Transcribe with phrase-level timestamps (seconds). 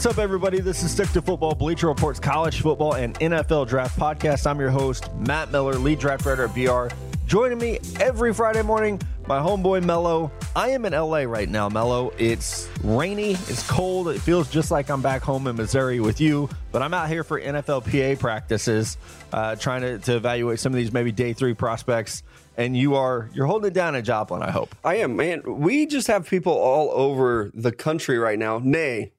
[0.00, 0.60] What's up, everybody?
[0.60, 4.46] This is Stick to Football, Bleacher Report's college football and NFL draft podcast.
[4.46, 6.88] I'm your host, Matt Miller, lead draft writer at BR.
[7.26, 10.32] Joining me every Friday morning, my homeboy Mello.
[10.56, 12.14] I am in LA right now, Mello.
[12.16, 14.08] It's rainy, it's cold.
[14.08, 17.22] It feels just like I'm back home in Missouri with you, but I'm out here
[17.22, 18.96] for NFLPA practices,
[19.34, 22.22] uh, trying to, to evaluate some of these maybe day three prospects.
[22.56, 24.74] And you are you're holding it down in Joplin, I hope.
[24.82, 25.42] I am, man.
[25.44, 28.62] We just have people all over the country right now.
[28.64, 29.12] Nay,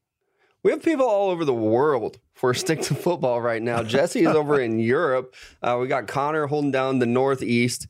[0.64, 3.84] we have people all over the world for stick to football right now.
[3.84, 5.36] Jesse is over in Europe.
[5.62, 7.88] Uh, we got Connor holding down the Northeast.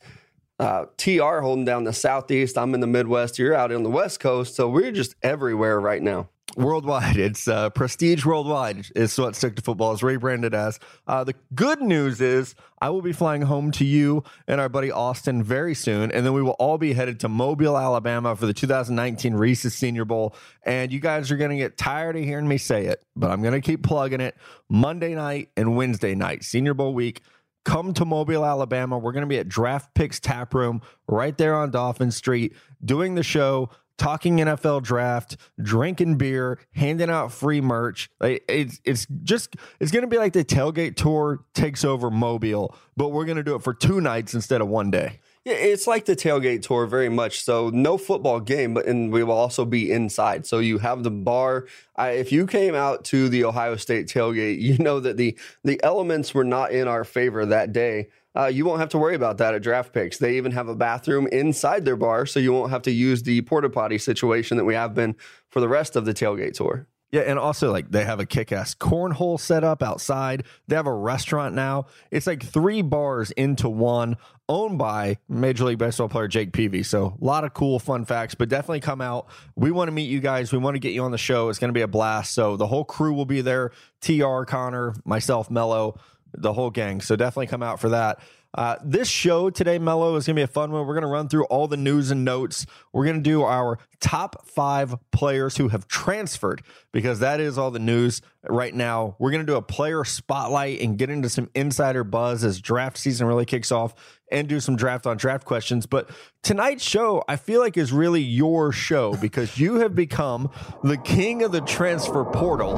[0.58, 2.56] Uh, TR holding down the Southeast.
[2.56, 3.38] I'm in the Midwest.
[3.38, 4.54] You're out in the West Coast.
[4.54, 7.16] So we're just everywhere right now worldwide.
[7.22, 10.80] It's uh, prestige worldwide is what Stick to Football is rebranded as.
[11.06, 14.90] Uh, the good news is I will be flying home to you and our buddy
[14.90, 18.52] Austin very soon, and then we will all be headed to Mobile, Alabama for the
[18.52, 20.34] 2019 Reese's Senior Bowl.
[20.64, 23.40] And you guys are going to get tired of hearing me say it, but I'm
[23.40, 24.36] going to keep plugging it.
[24.68, 27.22] Monday night and Wednesday night, Senior Bowl week.
[27.64, 28.98] Come to Mobile, Alabama.
[28.98, 33.14] We're going to be at Draft Picks Tap Room right there on Dolphin Street doing
[33.14, 33.70] the show
[34.02, 38.10] talking NFL draft, drinking beer, handing out free merch.
[38.20, 43.08] It's it's just it's going to be like the tailgate tour takes over Mobile, but
[43.08, 45.20] we're going to do it for two nights instead of one day.
[45.44, 47.42] Yeah, it's like the tailgate tour very much.
[47.42, 50.46] So no football game, but and we will also be inside.
[50.46, 51.66] So you have the bar.
[51.94, 55.80] I, if you came out to the Ohio State tailgate, you know that the the
[55.82, 59.38] elements were not in our favor that day uh, you won't have to worry about
[59.38, 60.18] that at draft picks.
[60.18, 63.42] They even have a bathroom inside their bar, so you won't have to use the
[63.42, 65.16] porta potty situation that we have been
[65.50, 66.86] for the rest of the tailgate tour.
[67.12, 70.44] Yeah, and also like they have a kick-ass cornhole set up outside.
[70.66, 71.84] They have a restaurant now.
[72.10, 74.16] It's like three bars into one,
[74.48, 76.82] owned by Major League Baseball player Jake Peavy.
[76.82, 79.26] So a lot of cool fun facts, but definitely come out.
[79.56, 80.52] We want to meet you guys.
[80.52, 81.50] We want to get you on the show.
[81.50, 82.32] It's going to be a blast.
[82.32, 83.72] So the whole crew will be there.
[84.00, 86.00] Tr Connor, myself, Mello
[86.34, 87.00] the whole gang.
[87.00, 88.20] So definitely come out for that.
[88.54, 90.86] Uh, this show today, Mello, is going to be a fun one.
[90.86, 92.66] We're going to run through all the news and notes.
[92.92, 96.62] We're going to do our top five players who have transferred
[96.92, 99.16] because that is all the news right now.
[99.18, 102.98] We're going to do a player spotlight and get into some insider buzz as draft
[102.98, 103.94] season really kicks off
[104.30, 105.86] and do some draft on draft questions.
[105.86, 106.10] But
[106.42, 110.50] tonight's show, I feel like, is really your show because you have become
[110.82, 112.76] the king of the transfer portal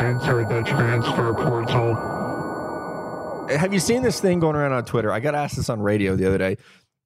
[0.00, 1.94] enter the transfer portal.
[3.48, 5.12] Have you seen this thing going around on Twitter?
[5.12, 6.56] I got asked this on radio the other day.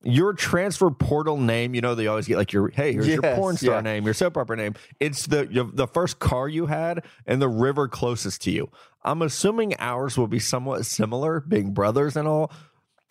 [0.02, 3.34] Your transfer portal name, you know, they always get like your hey, here's yes, your
[3.36, 3.80] porn star yeah.
[3.80, 4.74] name, your soap opera name.
[5.00, 8.70] It's the the first car you had and the river closest to you.
[9.02, 12.52] I'm assuming ours will be somewhat similar, being brothers and all.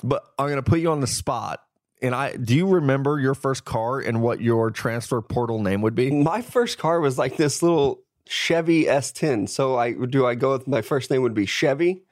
[0.04, 1.62] But I'm going to put you on the spot
[2.04, 5.96] and I do you remember your first car and what your transfer portal name would
[5.96, 6.12] be?
[6.12, 9.50] My first car was like this little Chevy S10.
[9.50, 12.04] So I do I go with my first name would be Chevy.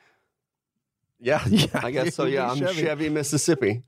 [1.20, 1.68] Yeah, yeah.
[1.74, 2.26] I guess so.
[2.26, 3.84] Yeah, I'm Chevy, Chevy Mississippi.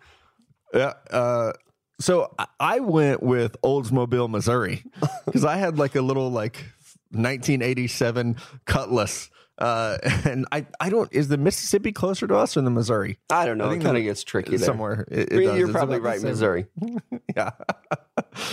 [0.74, 0.94] Yeah.
[1.10, 1.54] Uh,
[2.00, 4.84] so I went with Oldsmobile, Missouri,
[5.26, 6.56] because I had like a little like
[7.12, 11.12] 1987 Cutlass uh, and I, I don't.
[11.14, 13.19] Is the Mississippi closer to us or the Missouri?
[13.30, 13.69] I don't know.
[13.69, 15.06] I it kind of gets tricky somewhere.
[15.09, 16.66] It, it You're probably right, Missouri.
[17.36, 17.52] yeah,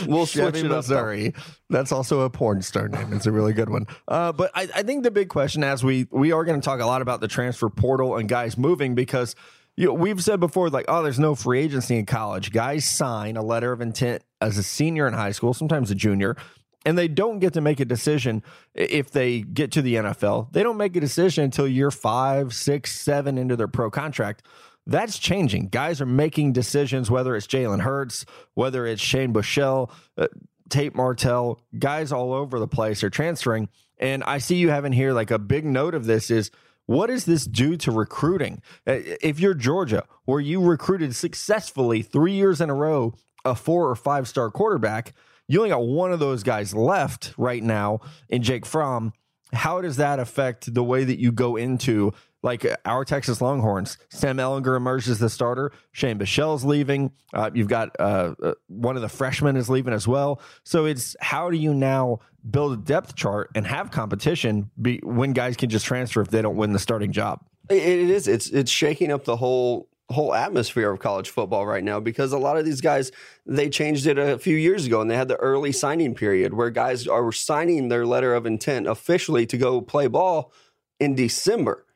[0.06, 1.28] we'll Chevy, switch it Missouri.
[1.28, 1.34] Up,
[1.70, 3.12] That's also a porn star name.
[3.12, 3.86] It's a really good one.
[4.06, 6.80] Uh, but I, I think the big question, as we we are going to talk
[6.80, 9.34] a lot about the transfer portal and guys moving because
[9.76, 12.52] you know, we've said before, like, oh, there's no free agency in college.
[12.52, 16.36] Guys sign a letter of intent as a senior in high school, sometimes a junior,
[16.84, 18.42] and they don't get to make a decision
[18.74, 20.52] if they get to the NFL.
[20.52, 24.42] They don't make a decision until year five, six, seven into their pro contract.
[24.86, 25.68] That's changing.
[25.68, 28.24] Guys are making decisions, whether it's Jalen Hurts,
[28.54, 30.28] whether it's Shane Buechele, uh,
[30.70, 33.68] Tate Martell, guys all over the place are transferring.
[33.98, 36.50] And I see you having here like a big note of this is
[36.86, 38.62] what does this do to recruiting?
[38.86, 43.14] Uh, if you're Georgia, where you recruited successfully three years in a row
[43.44, 45.14] a four or five star quarterback,
[45.50, 47.98] you only got one of those guys left right now
[48.28, 49.12] in Jake Fromm.
[49.52, 52.12] How does that affect the way that you go into
[52.44, 53.98] like our Texas Longhorns?
[54.10, 55.72] Sam Ehlinger emerges as the starter.
[55.90, 57.10] Shane Buechele's leaving.
[57.34, 60.40] Uh, you've got uh, uh, one of the freshmen is leaving as well.
[60.62, 65.32] So it's how do you now build a depth chart and have competition be, when
[65.32, 67.44] guys can just transfer if they don't win the starting job?
[67.68, 68.28] It is.
[68.28, 72.38] It's it's shaking up the whole whole atmosphere of college football right now because a
[72.38, 73.12] lot of these guys
[73.46, 76.70] they changed it a few years ago and they had the early signing period where
[76.70, 80.52] guys are signing their letter of intent officially to go play ball
[80.98, 81.86] in December.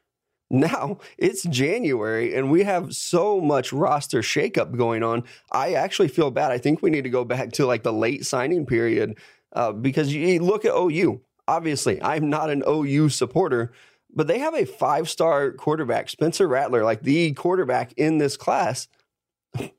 [0.50, 5.24] Now it's January and we have so much roster shakeup going on.
[5.50, 6.52] I actually feel bad.
[6.52, 9.18] I think we need to go back to like the late signing period
[9.54, 11.22] uh, because you look at OU.
[11.48, 13.72] Obviously, I'm not an OU supporter,
[14.14, 18.88] but they have a five star quarterback, Spencer Rattler, like the quarterback in this class.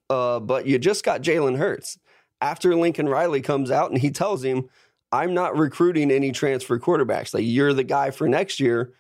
[0.10, 1.98] Uh, but you just got Jalen Hurts.
[2.42, 4.70] After Lincoln Riley comes out and he tells him,
[5.12, 7.34] I'm not recruiting any transfer quarterbacks.
[7.34, 8.94] Like, you're the guy for next year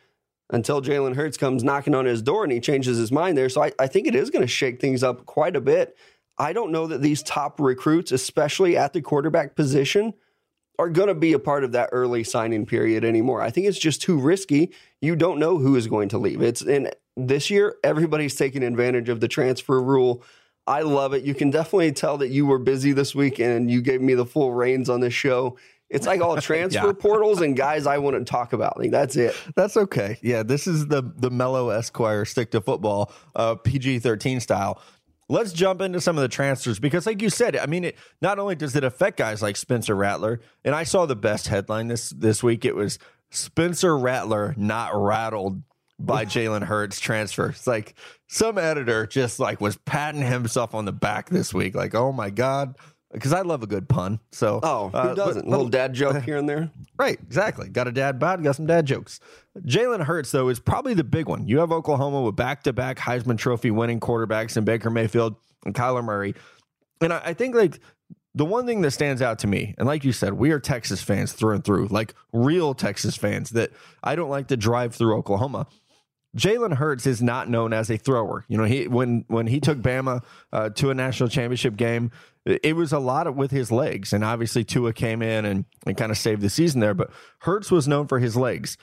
[0.49, 3.49] until Jalen Hurts comes knocking on his door and he changes his mind there.
[3.49, 5.97] So I, I think it is going to shake things up quite a bit.
[6.37, 10.13] I don't know that these top recruits, especially at the quarterback position,
[10.79, 13.41] are going to be a part of that early signing period anymore.
[13.41, 14.71] I think it's just too risky.
[15.01, 16.41] You don't know who is going to leave.
[16.41, 20.23] It's and this year everybody's taking advantage of the transfer rule.
[20.67, 21.23] I love it.
[21.23, 24.25] You can definitely tell that you were busy this week and you gave me the
[24.25, 25.57] full reins on this show.
[25.89, 26.93] It's like all transfer yeah.
[26.93, 28.77] portals and guys I want to talk about.
[28.77, 29.35] Like that's it.
[29.55, 30.17] That's okay.
[30.21, 34.81] Yeah, this is the the Mello Esquire stick to football, uh, PG thirteen style.
[35.27, 38.37] Let's jump into some of the transfers because, like you said, I mean, it not
[38.37, 42.11] only does it affect guys like Spencer Rattler, and I saw the best headline this
[42.11, 42.63] this week.
[42.63, 42.99] It was
[43.31, 45.63] Spencer Rattler not rattled
[45.97, 47.49] by Jalen Hurts transfer.
[47.49, 47.95] It's like
[48.27, 52.29] some editor just like was patting himself on the back this week, like, oh my
[52.29, 52.77] god,
[53.15, 54.19] because I love a good pun.
[54.31, 55.47] So, oh, who uh, doesn't?
[55.47, 56.71] Little dad joke here and there.
[56.97, 57.67] Right, exactly.
[57.67, 59.19] Got a dad bod, got some dad jokes.
[59.59, 61.45] Jalen Hurts, though, is probably the big one.
[61.45, 65.35] You have Oklahoma with back to back Heisman Trophy winning quarterbacks in Baker Mayfield
[65.65, 66.35] and Kyler Murray.
[67.01, 67.81] And I, I think, like,
[68.35, 71.01] the one thing that stands out to me, and like you said, we are Texas
[71.01, 73.71] fans through and through, like real Texas fans that
[74.03, 75.67] I don't like to drive through Oklahoma.
[76.35, 78.45] Jalen Hurts is not known as a thrower.
[78.47, 82.11] You know, he when when he took Bama uh, to a national championship game,
[82.45, 85.97] it was a lot of, with his legs, and obviously Tua came in and, and
[85.97, 86.93] kind of saved the season there.
[86.93, 88.77] But Hurts was known for his legs.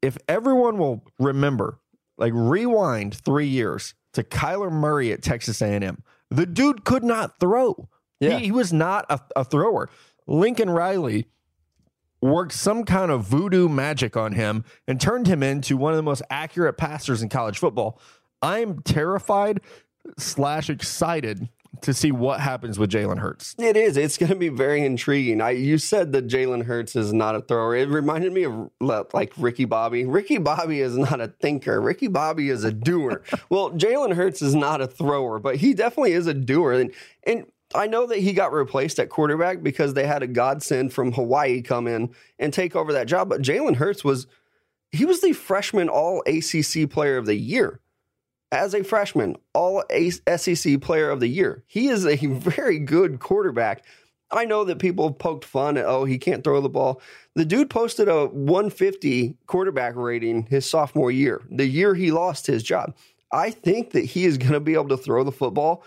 [0.00, 1.78] If everyone will remember,
[2.18, 7.88] like rewind three years to Kyler Murray at Texas A&M, the dude could not throw.
[8.20, 8.38] Yeah.
[8.38, 9.90] He, he was not a, a thrower.
[10.26, 11.26] Lincoln Riley
[12.22, 16.02] worked some kind of voodoo magic on him and turned him into one of the
[16.02, 18.00] most accurate passers in college football.
[18.40, 19.60] I'm terrified
[20.16, 21.48] slash excited
[21.80, 23.56] to see what happens with Jalen Hurts.
[23.58, 23.96] It is.
[23.96, 25.40] It's going to be very intriguing.
[25.40, 27.74] I you said that Jalen Hurts is not a thrower.
[27.74, 30.04] It reminded me of like Ricky Bobby.
[30.04, 31.80] Ricky Bobby is not a thinker.
[31.80, 33.22] Ricky Bobby is a doer.
[33.48, 36.72] well, Jalen Hurts is not a thrower, but he definitely is a doer.
[36.72, 36.92] And
[37.26, 41.12] and I know that he got replaced at quarterback because they had a godsend from
[41.12, 43.28] Hawaii come in and take over that job.
[43.28, 44.26] But Jalen Hurts was
[44.90, 47.80] he was the freshman All ACC Player of the Year
[48.52, 51.64] as a freshman, all SEC player of the year.
[51.66, 53.84] He is a very good quarterback.
[54.30, 57.02] I know that people have poked fun at, oh, he can't throw the ball.
[57.34, 62.62] The dude posted a 150 quarterback rating his sophomore year, the year he lost his
[62.62, 62.94] job.
[63.32, 65.82] I think that he is going to be able to throw the football,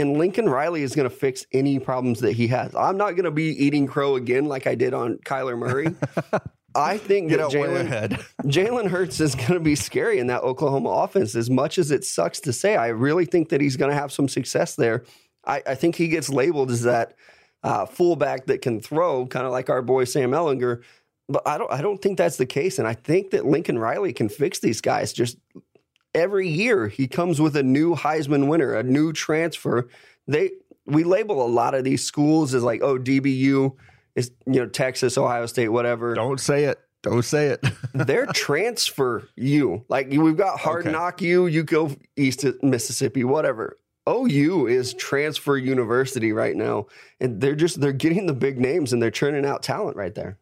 [0.00, 2.74] and Lincoln Riley is going to fix any problems that he has.
[2.74, 5.94] I'm not going to be eating crow again like I did on Kyler Murray.
[6.74, 7.88] I think that Jalen
[8.44, 11.34] Jalen Hurts is going to be scary in that Oklahoma offense.
[11.34, 14.12] As much as it sucks to say, I really think that he's going to have
[14.12, 15.04] some success there.
[15.44, 17.14] I, I think he gets labeled as that
[17.62, 20.82] uh, fullback that can throw, kind of like our boy Sam Ehlinger.
[21.28, 21.72] But I don't.
[21.72, 24.80] I don't think that's the case, and I think that Lincoln Riley can fix these
[24.80, 25.12] guys.
[25.12, 25.38] Just
[26.14, 29.88] every year, he comes with a new Heisman winner, a new transfer.
[30.26, 30.50] They
[30.86, 33.76] we label a lot of these schools as like, oh, DBU
[34.14, 36.14] is you know Texas, Ohio State, whatever.
[36.14, 36.78] Don't say it.
[37.02, 37.64] Don't say it.
[37.94, 39.84] They're transfer you.
[39.88, 40.92] Like we've got hard okay.
[40.92, 41.46] knock you.
[41.46, 43.78] You go east to Mississippi, whatever.
[44.08, 46.86] OU is transfer university right now,
[47.20, 50.38] and they're just they're getting the big names and they're churning out talent right there.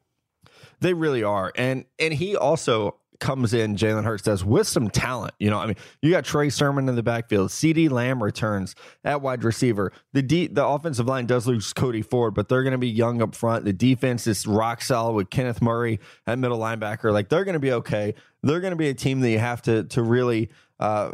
[0.81, 5.35] They really are, and and he also comes in, Jalen Hurts does with some talent.
[5.39, 7.51] You know, I mean, you got Trey Sermon in the backfield.
[7.51, 9.93] CeeDee Lamb returns at wide receiver.
[10.13, 13.21] The D, the offensive line does lose Cody Ford, but they're going to be young
[13.23, 13.65] up front.
[13.65, 17.13] The defense is rock solid with Kenneth Murray at middle linebacker.
[17.13, 18.15] Like they're going to be okay.
[18.43, 20.51] They're going to be a team that you have to to really.
[20.79, 21.11] Uh,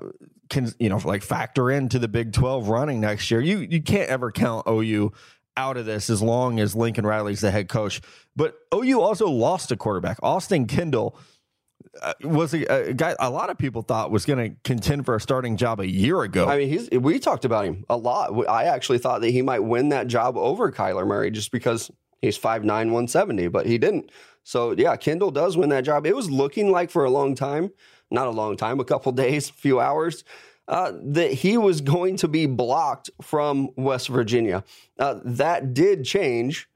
[0.50, 3.40] can you know like factor into the Big Twelve running next year?
[3.40, 5.12] You you can't ever count OU
[5.56, 8.00] out of this as long as Lincoln Riley's the head coach.
[8.37, 11.16] But OU also lost a quarterback, Austin Kendall
[12.22, 15.20] was a, a, guy a lot of people thought was going to contend for a
[15.20, 16.46] starting job a year ago.
[16.46, 18.30] I mean, he's we talked about him a lot.
[18.48, 22.38] I actually thought that he might win that job over Kyler Murray just because he's
[22.38, 24.10] 5'9", 170, but he didn't.
[24.42, 26.06] So yeah, Kendall does win that job.
[26.06, 27.70] It was looking like for a long time,
[28.10, 30.24] not a long time, a couple days, a few hours,
[30.68, 34.64] uh, that he was going to be blocked from West Virginia.
[34.98, 36.68] Uh, that did change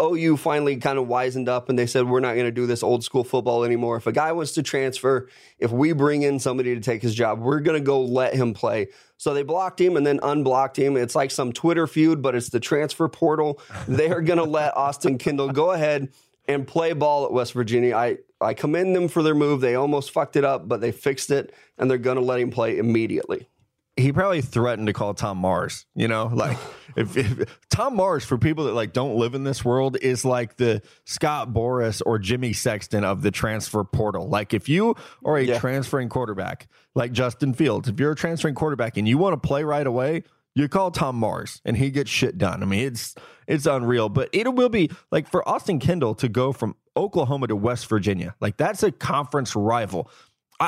[0.00, 2.82] OU finally kind of wisened up and they said, we're not going to do this
[2.82, 3.96] old school football anymore.
[3.96, 5.28] If a guy wants to transfer,
[5.58, 8.54] if we bring in somebody to take his job, we're going to go let him
[8.54, 8.88] play.
[9.16, 10.96] So they blocked him and then unblocked him.
[10.96, 13.60] It's like some Twitter feud, but it's the transfer portal.
[13.86, 16.12] They are going to let Austin Kendall go ahead
[16.46, 17.96] and play ball at West Virginia.
[17.96, 19.60] I, I commend them for their move.
[19.60, 22.50] They almost fucked it up, but they fixed it and they're going to let him
[22.50, 23.48] play immediately
[23.96, 25.86] he probably threatened to call Tom Mars.
[25.94, 26.58] You know, like
[26.96, 30.56] if, if, Tom Mars for people that like don't live in this world is like
[30.56, 34.28] the Scott Boras or Jimmy Sexton of the transfer portal.
[34.28, 35.58] Like if you are a yeah.
[35.58, 39.64] transferring quarterback, like Justin Fields, if you're a transferring quarterback and you want to play
[39.64, 40.24] right away,
[40.54, 42.62] you call Tom Mars and he gets shit done.
[42.62, 43.14] I mean, it's
[43.46, 44.08] it's unreal.
[44.08, 48.34] But it will be like for Austin Kendall to go from Oklahoma to West Virginia,
[48.40, 50.10] like that's a conference rival.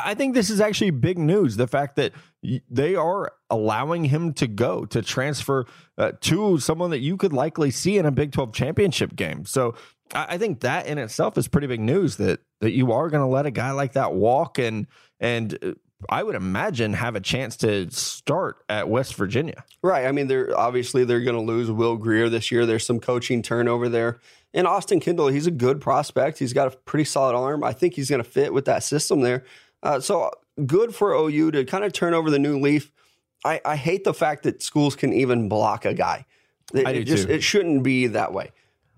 [0.04, 1.56] I think this is actually big news.
[1.56, 2.12] The fact that
[2.70, 5.66] they are allowing him to go to transfer
[5.98, 9.44] uh, to someone that you could likely see in a Big 12 championship game.
[9.44, 9.74] So
[10.14, 13.26] I think that in itself is pretty big news that that you are going to
[13.26, 14.86] let a guy like that walk and
[15.20, 15.72] and uh,
[16.10, 19.64] I would imagine have a chance to start at West Virginia.
[19.82, 20.06] Right.
[20.06, 22.66] I mean, they're obviously they're going to lose Will Grier this year.
[22.66, 24.20] There's some coaching turnover there.
[24.52, 26.38] And Austin Kendall, he's a good prospect.
[26.38, 27.64] He's got a pretty solid arm.
[27.64, 29.44] I think he's going to fit with that system there.
[29.82, 30.30] Uh, so
[30.64, 32.92] good for OU to kind of turn over the new leaf.
[33.44, 36.26] I, I hate the fact that schools can even block a guy.
[36.74, 37.34] It, I do it just too.
[37.34, 38.50] it shouldn't be that way.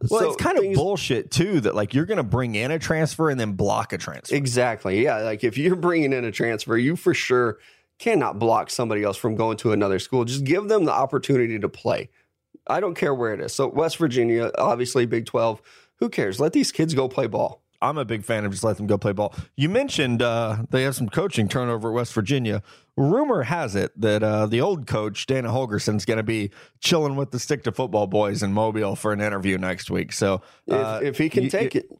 [0.08, 2.70] Well, so it's kind things, of bullshit too that like you're going to bring in
[2.70, 4.34] a transfer and then block a transfer.
[4.34, 5.02] Exactly.
[5.02, 7.58] Yeah, like if you're bringing in a transfer, you for sure
[7.98, 10.24] cannot block somebody else from going to another school.
[10.24, 12.10] Just give them the opportunity to play.
[12.68, 13.52] I don't care where it is.
[13.54, 15.60] So West Virginia, obviously Big 12,
[15.96, 16.38] who cares?
[16.38, 17.62] Let these kids go play ball.
[17.80, 19.34] I'm a big fan of just let them go play ball.
[19.56, 22.62] You mentioned uh, they have some coaching turnover at West Virginia.
[22.96, 27.30] Rumor has it that uh, the old coach Dana Holgorsen's going to be chilling with
[27.30, 30.12] the stick to football boys in Mobile for an interview next week.
[30.12, 31.98] So uh, if, if, he can you, take you, it.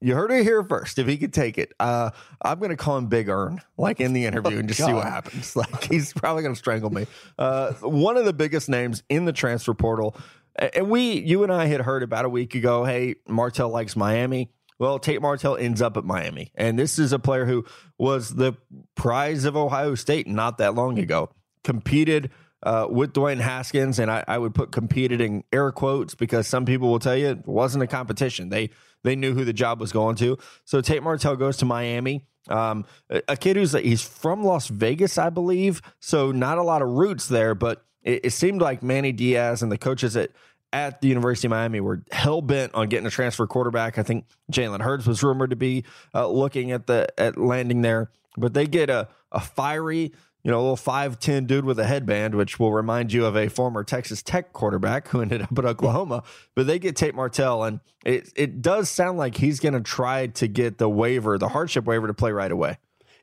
[0.00, 0.98] You heard it here first.
[0.98, 2.10] If he could take it, uh,
[2.42, 5.04] I'm going to call him Big Earn, like in the interview, and just see what
[5.04, 5.54] happens.
[5.62, 7.06] Like he's probably going to strangle me.
[7.38, 10.16] Uh, one of the biggest names in the transfer portal,
[10.56, 12.84] and we, you and I had heard about a week ago.
[12.84, 14.50] Hey, Martell likes Miami.
[14.82, 16.50] Well, Tate Martell ends up at Miami.
[16.56, 17.64] And this is a player who
[17.98, 18.54] was the
[18.96, 21.30] prize of Ohio State not that long ago.
[21.62, 22.32] Competed
[22.64, 26.64] uh, with Dwayne Haskins, and I, I, would put competed in air quotes because some
[26.64, 28.48] people will tell you it wasn't a competition.
[28.48, 28.70] They
[29.04, 30.36] they knew who the job was going to.
[30.64, 32.26] So Tate Martell goes to Miami.
[32.48, 35.80] Um, a, kid who's he's from Las Vegas, I believe.
[36.00, 39.70] So not a lot of roots there, but it, it seemed like Manny Diaz and
[39.70, 40.32] the coaches at
[40.72, 43.98] at the University of Miami were hell bent on getting a transfer quarterback.
[43.98, 48.10] I think Jalen Hurts was rumored to be uh, looking at the at landing there,
[48.36, 50.12] but they get a a fiery,
[50.42, 53.48] you know, little five ten dude with a headband, which will remind you of a
[53.48, 56.22] former Texas Tech quarterback who ended up at Oklahoma.
[56.54, 60.28] But they get Tate Martell, and it it does sound like he's going to try
[60.28, 62.78] to get the waiver, the hardship waiver, to play right away.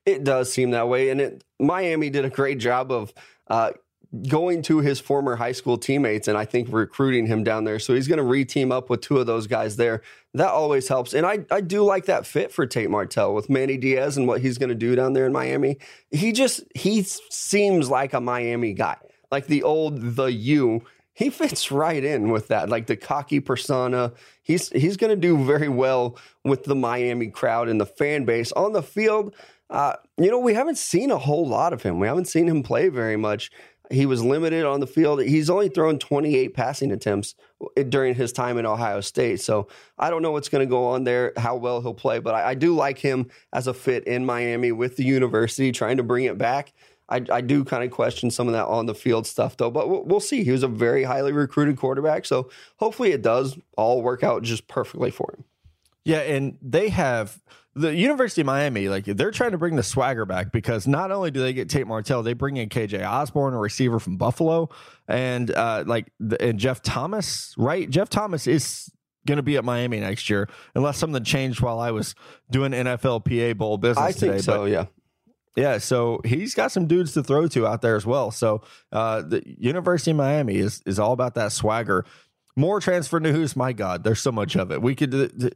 [0.05, 3.13] It does seem that way, and it, Miami did a great job of.
[3.47, 3.71] Uh,
[4.27, 7.77] going to his former high school teammates and I think recruiting him down there.
[7.77, 10.01] So he's going to re-team up with two of those guys there.
[10.33, 11.13] That always helps.
[11.13, 14.41] And I, I do like that fit for Tate Martell with Manny Diaz and what
[14.41, 15.77] he's going to do down there in Miami.
[16.09, 18.97] He just, he seems like a Miami guy,
[19.31, 20.81] like the old, the you.
[21.13, 24.13] He fits right in with that, like the cocky persona.
[24.41, 28.51] He's, he's going to do very well with the Miami crowd and the fan base
[28.53, 29.35] on the field.
[29.69, 31.99] Uh, you know, we haven't seen a whole lot of him.
[31.99, 33.51] We haven't seen him play very much.
[33.89, 35.21] He was limited on the field.
[35.21, 37.35] He's only thrown 28 passing attempts
[37.75, 39.41] eh, during his time in Ohio State.
[39.41, 39.67] So
[39.97, 42.49] I don't know what's going to go on there, how well he'll play, but I,
[42.49, 46.25] I, do like him as a fit in Miami with the university, trying to bring
[46.25, 46.73] it back.
[47.09, 49.89] I, I do kind of question some of that on the field stuff, though, but
[49.89, 50.43] we'll, we'll see.
[50.43, 52.25] He was a very highly recruited quarterback.
[52.25, 55.43] So hopefully it does all work out just perfectly for him.
[56.05, 57.39] Yeah, and they have
[57.75, 61.31] the University of Miami, like they're trying to bring the swagger back because not only
[61.31, 64.69] do they get Tate Martell, they bring in KJ Osborn, a receiver from Buffalo,
[65.07, 67.89] and uh, like and Jeff Thomas, right?
[67.89, 68.91] Jeff Thomas is
[69.27, 72.15] going to be at Miami next year unless something changed while I was
[72.49, 74.03] doing NFLPA bowl business.
[74.03, 74.63] I think today, so.
[74.63, 74.85] But, yeah.
[75.55, 78.31] Yeah, so he's got some dudes to throw to out there as well.
[78.31, 78.61] So
[78.93, 82.05] uh, the University of Miami is is all about that swagger.
[82.59, 83.55] More transfer news.
[83.55, 84.81] My God, there's so much of it.
[84.81, 85.11] We could.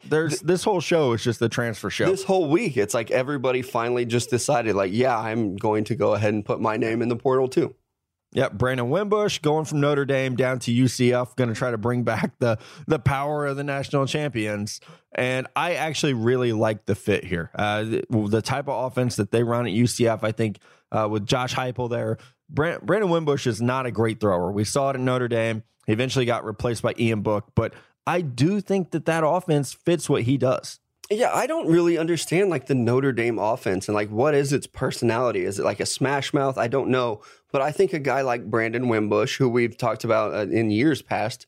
[0.08, 2.06] There's this whole show is just the transfer show.
[2.06, 6.14] This whole week, it's like everybody finally just decided, like, yeah, I'm going to go
[6.14, 7.76] ahead and put my name in the portal too.
[8.32, 12.04] Yep, Brandon Wimbush going from Notre Dame down to UCF, going to try to bring
[12.04, 12.58] back the
[12.88, 14.80] the power of the national champions.
[15.12, 17.52] And I actually really like the fit here.
[17.54, 21.26] Uh, the, the, type of offense that they run at UCF, I think, uh, with
[21.26, 22.18] Josh Heupel there,
[22.50, 24.54] Brandon Wimbush is not a great thrower.
[24.54, 25.64] We saw it in Notre Dame.
[25.86, 27.74] He eventually got replaced by Ian Book, but
[28.06, 30.80] I do think that that offense fits what he does.
[31.10, 34.68] Yeah, I don't really understand like the Notre Dame offense and like what is its
[34.68, 35.44] personality?
[35.44, 36.58] Is it like a smash mouth?
[36.58, 37.22] I don't know.
[37.52, 41.02] But I think a guy like Brandon Wimbush, who we've talked about uh, in years
[41.02, 41.46] past,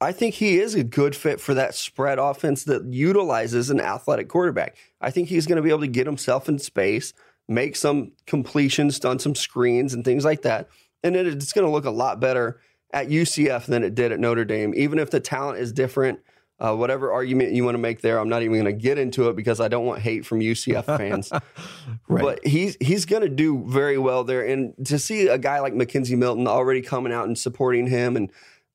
[0.00, 4.28] I think he is a good fit for that spread offense that utilizes an athletic
[4.28, 4.76] quarterback.
[5.00, 7.14] I think he's going to be able to get himself in space,
[7.48, 10.68] make some completions, done some screens and things like that.
[11.02, 12.60] And it's going to look a lot better
[12.94, 16.20] at UCF than it did at Notre Dame, even if the talent is different.
[16.60, 19.28] Uh, whatever argument you want to make there, I'm not even going to get into
[19.28, 21.32] it because I don't want hate from UCF fans.
[22.08, 22.22] right.
[22.22, 25.72] But he's he's going to do very well there, and to see a guy like
[25.74, 28.30] McKenzie Milton already coming out and supporting him, and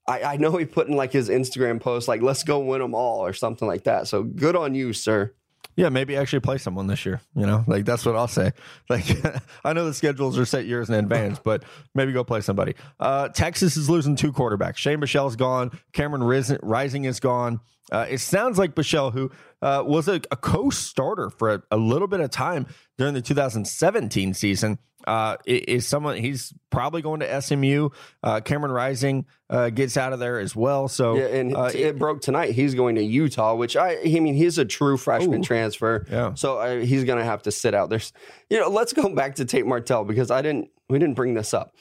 [0.06, 2.94] I, I know he put in like his Instagram post like "Let's go win them
[2.94, 4.10] all" or something like that.
[4.10, 5.34] So good on you, sir.
[5.76, 7.22] Yeah, maybe actually play someone this year.
[7.36, 8.52] You know, like that's what I'll say.
[8.90, 9.06] Like,
[9.64, 12.74] I know the schedules are set years in advance, but maybe go play somebody.
[13.00, 14.78] Uh, Texas is losing two quarterbacks.
[14.78, 15.78] Shane Buechele's gone.
[15.94, 17.60] Cameron Rising is gone.
[17.92, 22.08] Uh, it sounds like Buechele, who uh, was a, a co-starter for a, a, little
[22.08, 24.78] bit of time during the 2017 season,
[25.08, 27.90] uh, is someone he's probably going to SMU.
[28.22, 30.88] Uh, Cameron Rising uh, gets out of there as well.
[30.88, 32.52] So yeah, and uh, it, it, broke tonight.
[32.52, 36.06] He's going to Utah, which I, I mean, he's a true freshman ooh, transfer.
[36.10, 36.34] Yeah.
[36.34, 37.90] So uh, he's going to have to sit out.
[37.90, 38.14] There's,
[38.50, 41.54] you know, let's go back to Tate Martell because I didn't, we didn't bring this
[41.54, 41.74] up.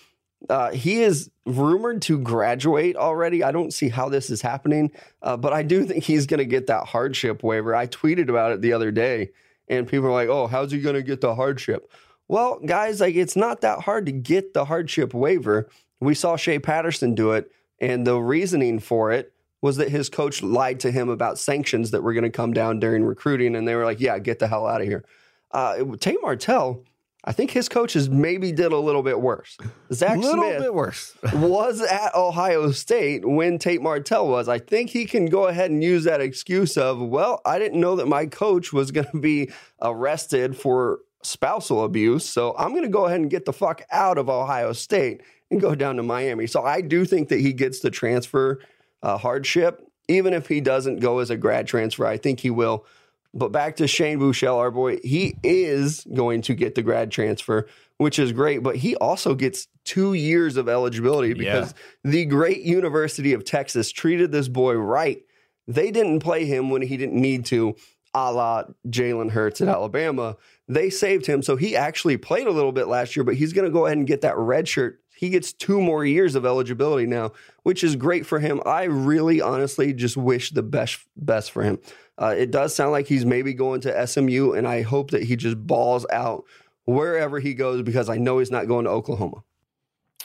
[0.49, 3.43] Uh, he is rumored to graduate already.
[3.43, 6.45] I don't see how this is happening, uh, but I do think he's going to
[6.45, 7.75] get that hardship waiver.
[7.75, 9.31] I tweeted about it the other day,
[9.67, 11.91] and people are like, "Oh, how's he going to get the hardship?"
[12.29, 15.69] Well, guys, like it's not that hard to get the hardship waiver.
[16.01, 20.43] We saw Shea Patterson do it, and the reasoning for it was that his coach
[20.43, 23.75] lied to him about sanctions that were going to come down during recruiting, and they
[23.75, 25.05] were like, "Yeah, get the hell out of here."
[25.51, 26.85] Uh, Tate Martell
[27.25, 29.59] I think his coaches maybe did a little bit worse.
[29.93, 31.15] Zach a little Smith bit worse.
[31.35, 34.49] was at Ohio State when Tate Martell was.
[34.49, 37.97] I think he can go ahead and use that excuse of, well, I didn't know
[37.97, 39.51] that my coach was going to be
[39.83, 44.19] arrested for spousal abuse, so I'm going to go ahead and get the fuck out
[44.19, 46.47] of Ohio State and go down to Miami.
[46.47, 48.61] So I do think that he gets the transfer
[49.03, 52.07] uh, hardship, even if he doesn't go as a grad transfer.
[52.07, 52.87] I think he will
[53.35, 57.69] but back to Shane Buechele, our boy, he is going to get the grad transfer,
[57.99, 58.63] which is great.
[58.63, 62.11] But he also gets two years of eligibility because yeah.
[62.11, 65.23] the great University of Texas treated this boy right.
[65.67, 67.77] They didn't play him when he didn't need to,
[68.15, 70.37] a la Jalen Hurts at Alabama.
[70.69, 71.43] They saved him.
[71.43, 73.99] So he actually played a little bit last year, but he's going to go ahead
[73.99, 75.01] and get that red shirt.
[75.17, 77.33] He gets two more years of eligibility now,
[77.65, 78.61] which is great for him.
[78.65, 81.79] I really honestly just wish the best best for him.
[82.19, 85.35] Uh, it does sound like he's maybe going to SMU, and I hope that he
[85.35, 86.45] just balls out
[86.85, 89.43] wherever he goes because I know he's not going to Oklahoma.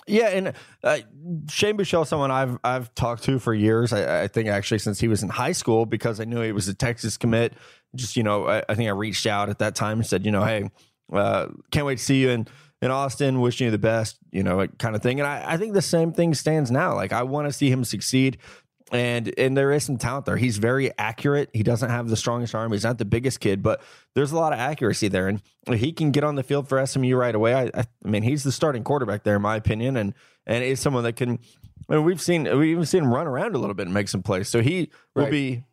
[0.08, 1.00] Yeah, and uh,
[1.50, 3.94] Shane Buechele, someone I've I've talked to for years.
[3.94, 6.68] I, I, think actually since he was in high school because I knew he was
[6.68, 7.54] a Texas commit.
[7.96, 10.32] Just you know, I, I think I reached out at that time and said, you
[10.32, 10.70] know, hey,
[11.12, 12.48] uh, can't wait to see you in
[12.82, 13.40] in Austin.
[13.40, 15.20] Wishing you the best, you know, kind of thing.
[15.20, 16.96] And I, I think the same thing stands now.
[16.96, 18.38] Like I want to see him succeed
[18.94, 20.38] and and there is some talent there.
[20.38, 21.50] He's very accurate.
[21.52, 22.72] He doesn't have the strongest arm.
[22.72, 23.82] He's not the biggest kid, but
[24.14, 27.16] there's a lot of accuracy there, and he can get on the field for SMU
[27.16, 27.56] right away.
[27.56, 30.14] I, I mean, he's the starting quarterback there, in my opinion, and
[30.46, 31.40] and is someone that can.
[31.90, 34.10] I mean, we've seen we even seen him run around a little bit and make
[34.10, 34.48] some plays.
[34.48, 35.64] So he will be,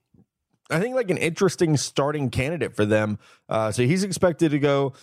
[0.71, 3.19] I think, like an interesting starting candidate for them.
[3.49, 4.95] Uh, so he's expected to go.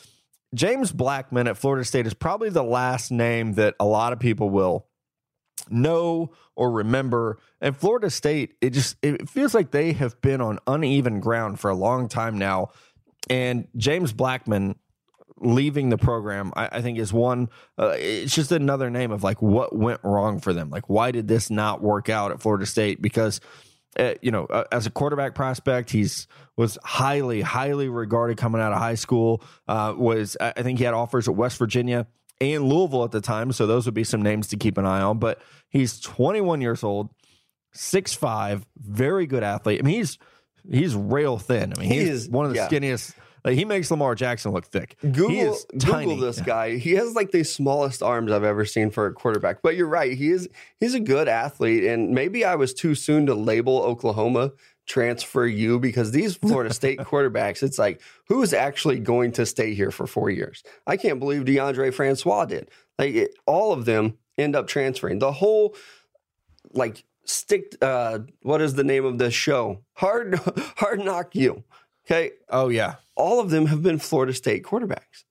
[0.56, 4.49] James Blackman at Florida State is probably the last name that a lot of people
[4.49, 4.87] will
[5.69, 7.39] know or remember.
[7.61, 11.69] And Florida State, it just it feels like they have been on uneven ground for
[11.69, 12.69] a long time now.
[13.29, 14.75] And James Blackman
[15.39, 17.49] leaving the program, I, I think, is one.
[17.77, 20.69] Uh, it's just another name of like what went wrong for them.
[20.69, 23.01] Like why did this not work out at Florida State?
[23.01, 23.39] Because
[23.97, 28.71] uh, you know, uh, as a quarterback prospect, he's was highly, highly regarded coming out
[28.71, 29.43] of high school.
[29.67, 32.07] Uh, was I think he had offers at West Virginia
[32.39, 33.52] and Louisville at the time.
[33.52, 35.19] So those would be some names to keep an eye on.
[35.19, 37.10] But he's 21 years old,
[37.76, 39.80] 6'5, very good athlete.
[39.82, 40.17] I mean, he's
[40.69, 41.73] he's rail thin.
[41.76, 42.67] I mean, he he's is, one of the yeah.
[42.67, 43.13] skinniest.
[43.45, 44.97] Like he makes Lamar Jackson look thick.
[45.02, 46.78] Google Google this guy.
[46.78, 49.62] He has like the smallest arms I've ever seen for a quarterback.
[49.62, 50.17] But you're right.
[50.17, 50.50] He is
[50.82, 51.86] he's a good athlete.
[51.86, 54.52] And maybe I was too soon to label Oklahoma
[54.88, 59.73] transfer you because these Florida State quarterbacks, it's like, who is actually going to stay
[59.73, 60.63] here for four years?
[60.88, 62.71] I can't believe Deondre Francois did.
[62.97, 65.19] Like, it, all of them end up transferring.
[65.19, 65.76] The whole,
[66.73, 69.84] like, stick, uh, what is the name of this show?
[69.93, 70.36] Hard,
[70.78, 71.63] Hard Knock You.
[72.06, 72.32] Okay.
[72.50, 72.95] Oh, yeah.
[73.15, 75.26] All of them have been Florida State quarterbacks.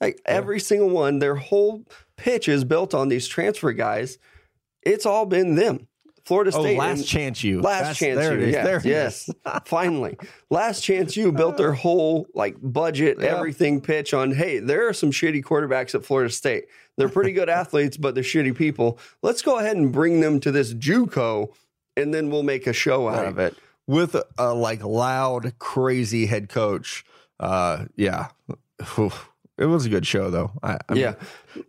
[0.00, 0.32] Like, yeah.
[0.32, 1.84] every single one, their whole
[2.16, 4.18] pitch is built on these transfer guys.
[4.82, 5.88] It's all been them.
[6.30, 6.60] Florida State.
[6.60, 6.78] Oh, State.
[6.78, 7.60] last chance you.
[7.60, 8.40] Last That's- chance there you.
[8.40, 8.54] it is.
[8.54, 9.30] Yes, There yes.
[9.64, 10.16] Finally.
[10.48, 13.36] Last chance you built their whole like budget, Yeah.
[13.36, 16.66] everything pitch on, hey, there are some shitty quarterbacks at Florida State.
[16.96, 18.98] They're pretty good athletes, but they're shitty people.
[19.22, 21.48] Let's go ahead and bring them to this JUCO
[21.96, 23.26] and then we'll make a show out Right.
[23.28, 23.56] of it.
[23.88, 27.04] with a, a like loud, crazy head coach.
[27.40, 28.28] Uh, yeah,
[28.98, 29.29] Oof.
[29.60, 30.50] It was a good show though.
[30.62, 31.14] I, I mean, yeah.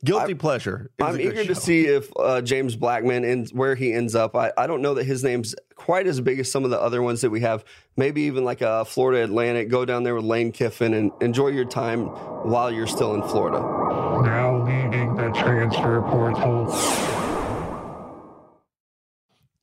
[0.04, 0.90] guilty pleasure.
[1.02, 4.34] I'm a good eager to see if uh, James Blackman and where he ends up.
[4.34, 7.02] I, I don't know that his name's quite as big as some of the other
[7.02, 7.66] ones that we have.
[7.98, 9.68] Maybe even like a Florida Atlantic.
[9.68, 12.06] Go down there with Lane Kiffin and enjoy your time
[12.50, 13.60] while you're still in Florida.
[13.60, 16.74] Now leaving the transfer portal.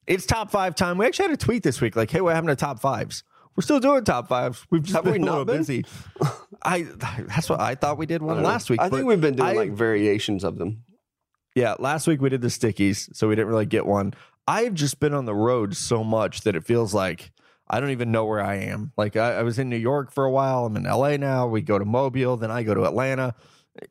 [0.07, 0.99] It's top five time.
[0.99, 3.25] We actually had a tweet this week like, "Hey, what happened to top fives?
[3.59, 4.65] We're still doing top fives.
[4.71, 5.57] We've just Have been we a not little been?
[5.57, 5.85] busy.
[6.63, 6.83] I
[7.27, 8.49] that's what I thought we did I one don't know.
[8.51, 8.79] last week.
[8.81, 10.85] I but think we've been doing I- like variations of them.
[11.57, 14.15] Yeah, last week we did the stickies, so we didn't really get one.
[14.47, 17.33] I've just been on the road so much that it feels like
[17.69, 18.93] I don't even know where I am.
[18.97, 20.65] Like I, I was in New York for a while.
[20.67, 21.49] I'm in LA now.
[21.49, 23.35] We go to Mobile, then I go to Atlanta.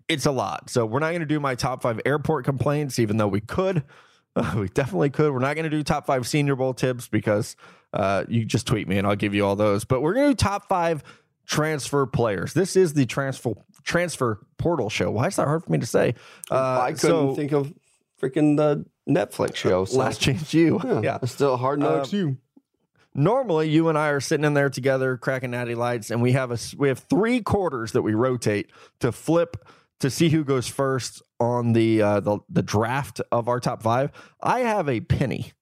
[0.08, 0.70] It's a lot.
[0.70, 3.84] So we're not going to do my top five airport complaints, even though we could.
[4.56, 5.34] we definitely could.
[5.34, 7.58] We're not going to do top five Senior Bowl tips because
[7.94, 9.86] uh, you just tweet me and I'll give you all those.
[9.86, 11.04] But we're going to do top five
[11.46, 12.54] transfer players.
[12.54, 15.10] This is the transfer transfer portal show.
[15.12, 16.16] Why is that hard for me to say?
[16.52, 17.74] Uh, I couldn't so- think of
[18.22, 19.86] freaking the Netflix show.
[19.86, 19.98] So.
[19.98, 20.80] Last chance you.
[20.84, 21.20] yeah, Yeah.
[21.22, 22.12] it's still hard knocks.
[22.14, 22.38] Um, you.
[23.16, 26.52] Normally, you and I are sitting in there together, cracking natty lights, and we have
[26.52, 28.70] a we have three quarters that we rotate
[29.00, 29.58] to flip
[30.02, 34.12] to see who goes first on the uh, the, the draft of our top five.
[34.40, 35.54] I have a penny,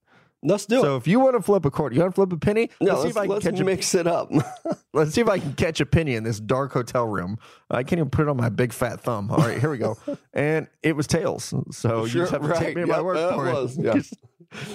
[0.47, 0.83] Let's do so it.
[0.85, 2.69] So if you want to flip a quarter, you want to flip a penny.
[2.79, 4.31] No, let's, see if I can catch a mix it up.
[4.93, 7.37] Let's see if I can catch a penny in this dark hotel room.
[7.69, 9.29] I can't even put it on my big fat thumb.
[9.29, 9.97] All right, here we go.
[10.33, 11.53] And it was tails.
[11.71, 12.59] So you Sure, just have to right.
[12.59, 13.83] take me at my Yep, word that for was, it.
[13.85, 13.93] yeah.
[13.93, 14.13] Just-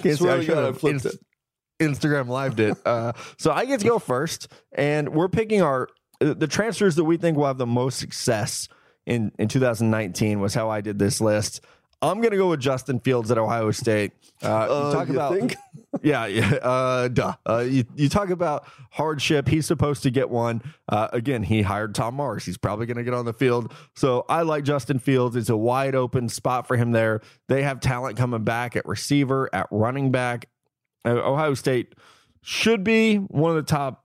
[0.03, 1.17] can't Swear say to God, I should've flipped inst-
[2.01, 2.77] Instagram lived it.
[2.85, 5.87] Uh, so I get to go first, and we're picking our
[6.19, 8.67] the transfers that we think will have the most success
[9.07, 11.61] in in 2019 was how I did this list.
[12.01, 14.11] I'm gonna go with Justin Fields at Ohio State.
[14.43, 15.55] Uh, Uh, you talk about
[16.01, 16.53] yeah, yeah.
[16.55, 17.33] Uh, duh.
[17.47, 19.47] Uh, you, you talk about hardship.
[19.47, 20.63] He's supposed to get one.
[20.89, 22.43] Uh, again, he hired Tom Mars.
[22.45, 23.71] He's probably going to get on the field.
[23.95, 25.35] So I like Justin Fields.
[25.35, 27.21] It's a wide open spot for him there.
[27.49, 30.47] They have talent coming back at receiver, at running back.
[31.05, 31.93] Uh, Ohio State
[32.41, 34.03] should be one of the top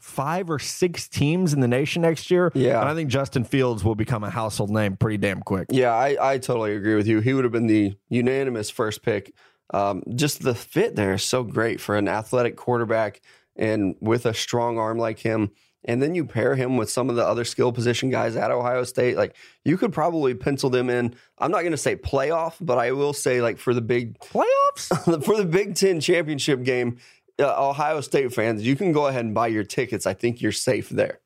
[0.00, 2.50] five or six teams in the nation next year.
[2.54, 2.80] Yeah.
[2.80, 5.68] And I think Justin Fields will become a household name pretty damn quick.
[5.70, 7.20] Yeah, I, I totally agree with you.
[7.20, 9.34] He would have been the unanimous first pick.
[9.70, 13.20] Um, just the fit there is so great for an athletic quarterback
[13.56, 15.50] and with a strong arm like him.
[15.84, 18.84] And then you pair him with some of the other skill position guys at Ohio
[18.84, 19.16] State.
[19.16, 21.14] Like you could probably pencil them in.
[21.38, 25.24] I'm not going to say playoff, but I will say like for the big Playoffs?
[25.24, 26.98] for the Big Ten championship game,
[27.40, 30.06] Ohio State fans, you can go ahead and buy your tickets.
[30.06, 31.20] I think you're safe there.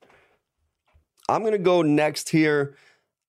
[1.28, 2.76] I'm going to go next here.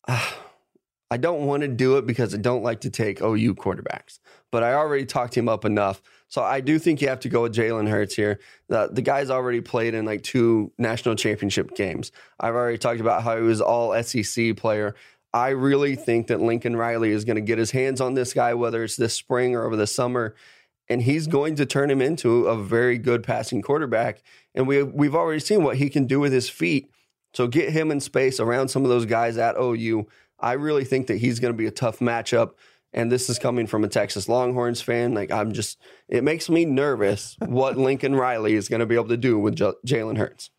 [0.07, 4.17] I don't want to do it because I don't like to take OU quarterbacks,
[4.51, 6.01] but I already talked him up enough.
[6.27, 8.39] So I do think you have to go with Jalen Hurts here.
[8.67, 12.11] The, the guy's already played in like two national championship games.
[12.39, 14.95] I've already talked about how he was all SEC player.
[15.31, 18.55] I really think that Lincoln Riley is going to get his hands on this guy,
[18.55, 20.33] whether it's this spring or over the summer,
[20.89, 24.21] and he's going to turn him into a very good passing quarterback.
[24.53, 26.89] And we we've already seen what he can do with his feet.
[27.33, 30.07] So get him in space around some of those guys at OU.
[30.39, 32.51] I really think that he's going to be a tough matchup.
[32.95, 35.15] And this is coming from a Texas Longhorns fan.
[35.15, 39.07] Like I'm just, it makes me nervous what Lincoln Riley is going to be able
[39.07, 40.51] to do with J- Jalen Hurts.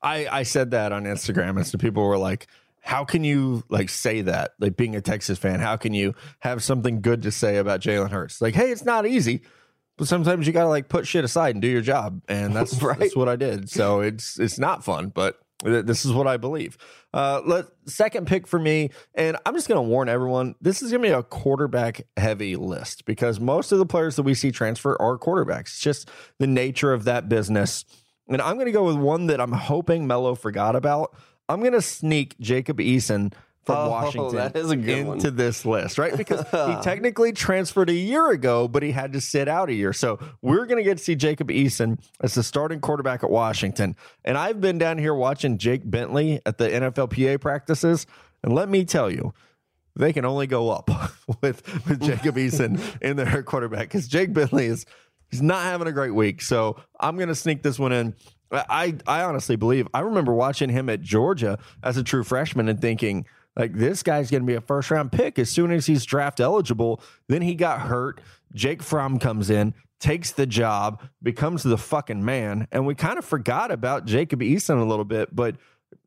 [0.00, 2.46] I, I said that on Instagram, and some people were like,
[2.86, 4.52] "How can you like say that?
[4.58, 8.10] Like being a Texas fan, how can you have something good to say about Jalen
[8.10, 8.40] Hurts?
[8.40, 9.42] Like, hey, it's not easy,
[9.98, 12.98] but sometimes you gotta like put shit aside and do your job, and that's Right.
[12.98, 13.68] that's what I did.
[13.70, 16.78] So it's it's not fun, but th- this is what I believe.
[17.12, 21.02] Uh, let second pick for me, and I'm just gonna warn everyone: this is gonna
[21.02, 25.18] be a quarterback heavy list because most of the players that we see transfer are
[25.18, 25.60] quarterbacks.
[25.68, 27.84] It's just the nature of that business.
[28.28, 31.14] And I'm going to go with one that I'm hoping Mello forgot about.
[31.48, 33.32] I'm going to sneak Jacob Eason
[33.64, 35.36] from Oh, Washington that is a good into one.
[35.36, 36.16] this list, right?
[36.16, 39.92] Because he technically transferred a year ago, but he had to sit out a year.
[39.92, 43.96] So we're going to get to see Jacob Eason as the starting quarterback at Washington.
[44.24, 48.06] And I've been down here watching Jake Bentley at the NFLPA practices.
[48.42, 49.34] And let me tell you,
[49.96, 50.88] they can only go up
[51.42, 54.86] with, with Jacob Eason in their quarterback because Jake Bentley is
[55.30, 56.42] he's not having a great week.
[56.42, 58.14] So I'm going to sneak this one in.
[58.68, 62.80] I I honestly believe I remember watching him at Georgia as a true freshman and
[62.80, 66.04] thinking like this guy's going to be a first round pick as soon as he's
[66.04, 67.00] draft eligible.
[67.28, 68.20] Then he got hurt.
[68.54, 73.24] Jake Fromm comes in, takes the job, becomes the fucking man, and we kind of
[73.24, 75.34] forgot about Jacob Eason a little bit.
[75.34, 75.56] But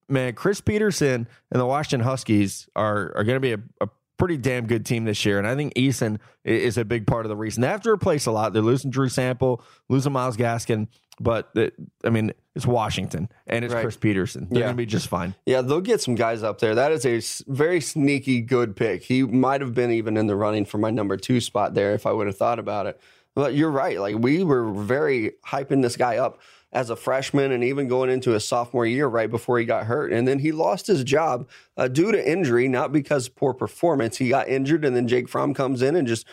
[0.07, 4.37] man, Chris Petersen and the Washington Huskies are are going to be a, a pretty
[4.37, 5.39] damn good team this year.
[5.39, 7.61] And I think Eason is a big part of the reason.
[7.61, 8.53] They have to replace a lot.
[8.53, 10.87] They're losing Drew Sample, losing Myles Gaskin,
[11.19, 11.71] but the,
[12.03, 13.81] I mean, it's Washington and it's Right.
[13.81, 14.47] Chris Petersen.
[14.49, 14.65] They're Yeah.
[14.67, 15.35] going to be just fine.
[15.45, 16.75] Yeah, they'll get some guys up there.
[16.75, 19.03] That is a very sneaky good pick.
[19.03, 22.05] He might have been even in the running for my number two spot there if
[22.05, 22.99] I would have thought about it.
[23.35, 23.99] But you're right.
[23.99, 26.39] Like we were very hyping this guy up
[26.71, 30.11] as a freshman and even going into his sophomore year right before he got hurt.
[30.13, 34.17] And then he lost his job uh, due to injury, not because poor performance.
[34.17, 36.27] He got injured, and then Jake Fromm comes in and just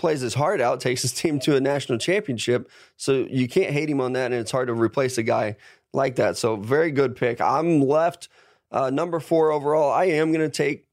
[0.00, 2.70] plays his heart out, takes his team to a national championship.
[2.96, 5.56] So you can't hate him on that, and it's hard to replace a guy
[5.92, 6.36] like that.
[6.36, 7.40] So very good pick.
[7.40, 8.28] I'm left
[8.72, 9.92] uh, number four overall.
[9.92, 10.86] I am going to take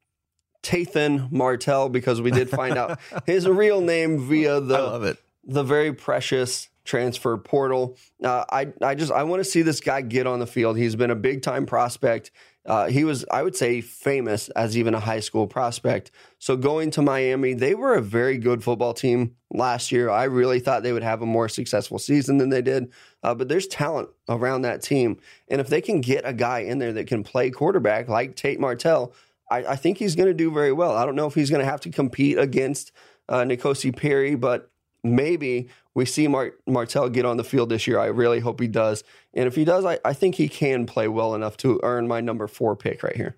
[0.62, 5.17] Tathan Martell because we did find out his real name via I the love it.
[5.46, 7.97] the very precious transfer portal.
[8.23, 10.78] Uh, I I just I want to see this guy get on the field.
[10.78, 12.32] He's been a big time prospect.
[12.65, 16.12] Uh, he was I would say famous as even a high school prospect.
[16.39, 20.10] So going to Miami, they were a very good football team last year.
[20.10, 22.91] I really thought they would have a more successful season than they did.
[23.21, 25.19] Uh, but there's talent around that team,
[25.50, 28.60] and if they can get a guy in there that can play quarterback like Tate
[28.60, 29.13] Martell.
[29.50, 30.97] I, I think he's going to do very well.
[30.97, 32.91] I don't know if he's going to have to compete against
[33.30, 34.69] uh, N'Kosi Perry, but
[35.15, 38.00] maybe we see Mar- Martell get on the field this year.
[38.00, 39.04] I really hope he does.
[39.34, 42.22] And if he does, I, I think he can play well enough to earn my
[42.22, 43.38] number four pick right here.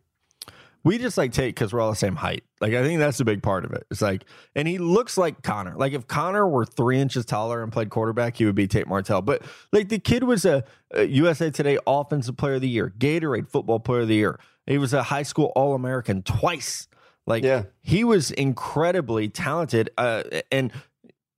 [0.82, 2.46] We just like Tate because we're all the same height.
[2.62, 3.86] Like I think that's a big part of it.
[3.92, 4.24] It's like,
[4.56, 5.76] and he looks like Connor.
[5.76, 9.22] Like if Connor were three inches taller and played quarterback, he would be Tate Martell.
[9.22, 9.42] But
[9.74, 13.82] like the kid was a, a USA Today Offensive Player of the Year, Gatorade Football
[13.82, 14.40] Player of the Year.
[14.68, 16.88] He was a high school All American twice.
[17.28, 17.64] Like Yeah.
[17.82, 20.72] he was incredibly talented, uh, and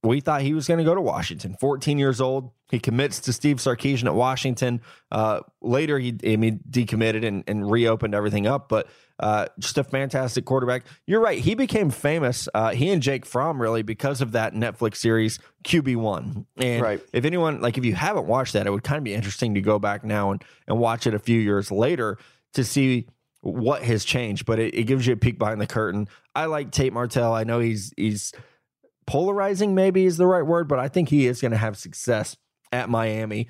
[0.04, 1.56] we thought he was going to go to Washington.
[1.60, 4.82] 14 years old, he commits to Steve Sarkisian at Washington.
[5.12, 8.88] Uh, later, he I mean, decommitted and, and reopened everything up, but
[9.20, 10.86] uh, just a fantastic quarterback.
[11.06, 11.38] You're right.
[11.38, 12.50] He became famous.
[12.56, 16.48] Uh, he and Jake Fromm really because of that Netflix series QB One.
[16.58, 17.02] And Right.
[17.14, 19.62] if anyone like if you haven't watched that, it would kind of be interesting to
[19.62, 22.18] go back now and and watch it a few years later
[22.54, 23.06] to see
[23.42, 24.48] what has changed.
[24.48, 26.08] But it, it gives you a peek behind the curtain.
[26.34, 27.34] I like Tate Martell.
[27.34, 28.34] I know he's he's
[29.06, 32.38] polarizing maybe is the right word, but I think he is going to have success
[32.72, 33.48] at Miami.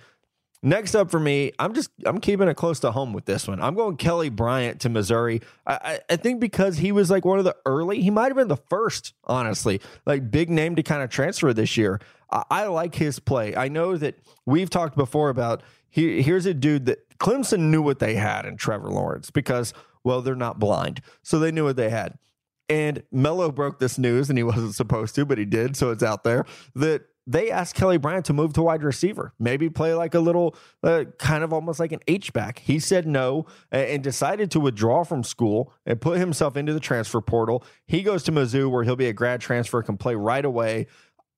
[0.64, 3.60] Next up for me, I'm just I'm keeping it close to home with this one.
[3.60, 5.42] I'm going Kelly Bryant to Missouri.
[5.66, 8.48] I, I, think because he was like one of the early, he might have been
[8.48, 12.00] the first, honestly, like big name to kind of transfer this year.
[12.30, 13.56] I, I like his play.
[13.56, 17.98] I know that we've talked before about he, here's a dude that Clemson knew what
[17.98, 21.90] they had in Trevor Lawrence because well they're not blind, so they knew what they
[21.90, 22.20] had.
[22.70, 26.04] And Mello broke this news, and he wasn't supposed to, but he did, so it's
[26.04, 26.46] out there
[26.76, 30.56] that they asked Kelly Bryant to move to wide receiver, maybe play like a little,
[30.84, 32.60] uh, kind of almost like an H back.
[32.60, 37.22] He said no and, decided to withdraw from school and put himself into the transfer
[37.22, 37.64] portal.
[37.86, 40.88] He goes to Mizzou, where he'll be a grad transfer, can play right away.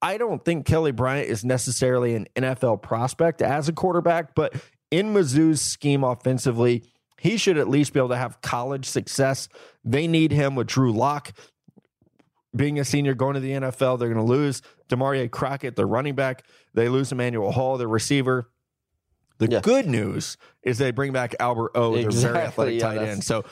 [0.01, 4.53] I don't think Kelly Bryant is necessarily an NFL prospect as a quarterback, but
[4.89, 6.83] in Mizzou's scheme offensively,
[7.23, 9.47] he should at least be able to have college success.
[9.85, 11.31] They need him with Drew Lock
[12.53, 13.97] being a senior going to the NFL.
[13.97, 16.43] They're going to lose Damarea Crockett, their running back.
[16.73, 18.49] They lose Emmanuel Hall, their receiver.
[19.37, 19.61] The Yeah.
[19.61, 23.23] good news is they bring back Albert O, their very athletic yeah, tight end.
[23.23, 23.45] So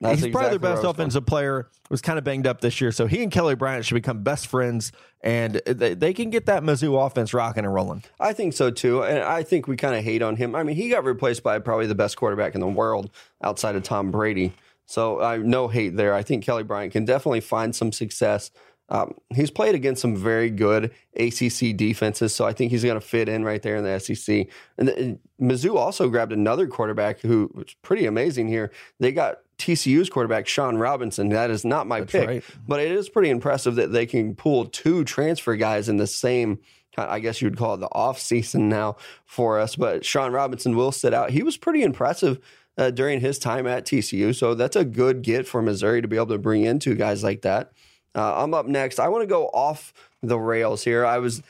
[0.00, 1.68] that's he's probably exactly their best offensive player.
[1.90, 4.46] Was kind of banged up this year, so he and Kelly Bryant should become best
[4.46, 8.04] friends, and they, they can get that Mizzou offense rocking and rolling.
[8.18, 9.02] I think so too.
[9.02, 10.54] And I think we kind of hate on him.
[10.54, 13.10] I mean, he got replaced by probably the best quarterback in the world
[13.42, 14.54] outside of Tom Brady.
[14.86, 16.14] So I no hate there.
[16.14, 18.50] I think Kelly Bryant can definitely find some success.
[18.88, 23.06] Um, he's played against some very good ACC defenses, so I think he's going to
[23.06, 24.48] fit in right there in the SEC.
[24.78, 28.72] And, the, and Mizzou also grabbed another quarterback who was pretty amazing here.
[28.98, 31.28] They got TCU's quarterback Shawn Robinson.
[31.28, 32.44] That is not my pick, right.
[32.66, 36.58] but it is pretty impressive that they can pull two transfer guys in the same.
[36.96, 39.76] I guess you would call it the off season now for us.
[39.76, 41.30] But Shawn Robinson will sit out.
[41.30, 42.40] He was pretty impressive
[42.76, 46.16] uh, during his time at TCU, so that's a good get for Missouri to be
[46.16, 47.72] able to bring in two guys like that.
[48.14, 48.98] Uh, I'm up next.
[48.98, 49.92] I want to go off
[50.22, 51.04] the rails here.
[51.06, 51.42] I was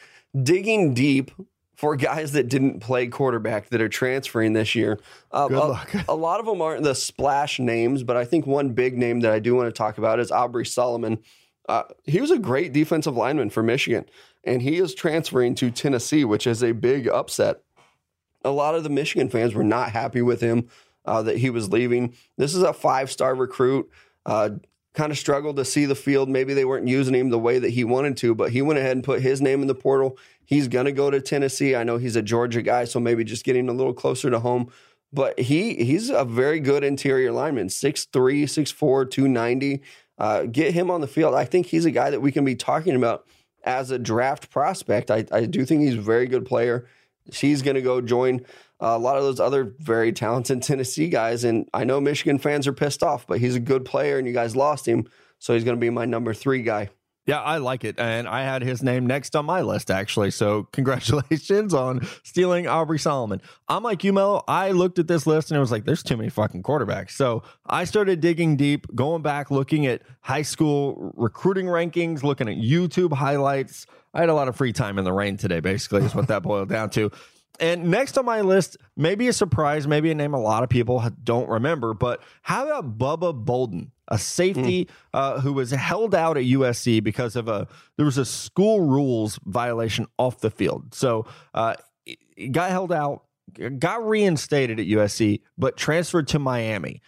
[0.43, 1.31] digging deep
[1.81, 5.01] for guys that didn't play quarterback that are transferring this year.
[5.33, 5.95] Uh, Good a, luck.
[6.11, 9.33] a lot of them aren't the splash names, but I think one big name that
[9.33, 11.21] I do want to talk about is Aubrey Solomon.
[11.71, 14.05] Uh, he was a great defensive lineman for Michigan,
[14.45, 17.63] and he is transferring to Tennessee, which is a big upset.
[18.45, 20.69] A lot of the Michigan fans were not happy with him
[21.07, 22.15] uh, that he was leaving.
[22.37, 23.89] This is a five star recruit.
[24.27, 24.51] Uh,
[24.93, 26.29] kind of struggled to see the field.
[26.29, 28.97] Maybe they weren't using him the way that he wanted to, but he went ahead
[28.97, 30.19] and put his name in the portal.
[30.51, 31.77] He's going to go to Tennessee.
[31.77, 34.69] I know he's a Georgia guy, so maybe just getting a little closer to home.
[35.13, 39.81] But he he's a very good interior lineman, 6'3, 6'4, 290.
[40.19, 41.35] Uh, get him on the field.
[41.35, 43.27] I think he's a guy that we can be talking about
[43.65, 45.11] as a draft prospect.
[45.11, 46.89] I, I do think he's a very good player.
[47.33, 48.45] He's going to go join
[48.81, 51.45] a lot of those other very talented Tennessee guys.
[51.45, 54.33] And I know Michigan fans are pissed off, but he's a good player and you
[54.33, 55.09] guys lost him.
[55.39, 56.91] So he's going to be my number three guy.
[57.27, 57.99] Yeah, I like it.
[57.99, 60.31] And I had his name next on my list, actually.
[60.31, 63.41] So congratulations on stealing Aubrey Solomon.
[63.69, 64.45] I'm like you, Mel.
[64.49, 67.13] I looked at this list and it was like, there's too many fucking quarterbacks.
[67.13, 72.57] So I started digging deep, going back, looking at high school recruiting rankings, looking at
[72.57, 73.87] YouTube highlights.
[74.13, 76.43] I had a lot of free time in the rain today, basically, is what that
[76.43, 77.11] boiled down to.
[77.61, 81.05] And next on my list, maybe a surprise, maybe a name a lot of people
[81.23, 84.91] don't remember, but how about Bubba Bolden, a safety mm.
[85.13, 89.39] uh, who was held out at USC because of a there was a school rules
[89.45, 90.95] violation off the field.
[90.95, 91.75] So uh,
[92.51, 93.25] got held out,
[93.79, 97.03] got reinstated at USC, but transferred to Miami.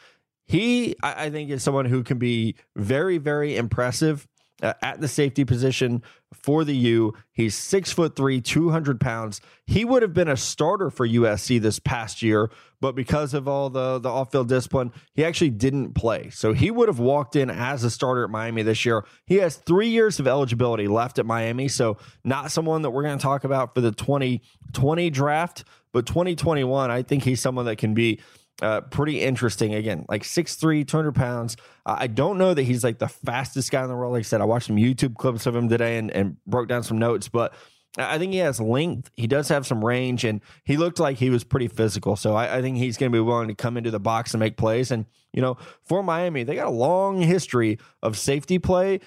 [0.45, 4.29] He, I, I think, is someone who can be very, very impressive
[4.63, 7.15] uh, at the safety position for the U.
[7.33, 9.41] He's six foot three, 200 pounds.
[9.67, 13.71] He would have been a starter for USC this past year, but because of all
[13.71, 16.31] the, the off field discipline, he actually didn't play.
[16.31, 19.05] So he would have walked in as a starter at Miami this year.
[19.27, 21.69] He has three years of eligibility left at Miami.
[21.69, 26.91] So not someone that we're going to talk about for the 2020 draft, but 2021,
[26.91, 28.21] I think he's someone that can be
[28.63, 29.75] uh, pretty interesting.
[29.75, 31.57] Again, like 6'3, 200 pounds.
[31.85, 34.13] Uh, I don't know that he's like the fastest guy in the world.
[34.13, 36.83] Like I said, I watched some YouTube clips of him today and, and broke down
[36.83, 37.53] some notes, but
[37.99, 39.11] I think he has length.
[39.17, 42.17] He does have some range, and he looked like he was pretty physical.
[42.17, 44.41] So I, I think he's going to be willing to come into the box and
[44.41, 44.91] make plays.
[44.91, 49.01] And, you know, for Miami, they got a long history of safety play.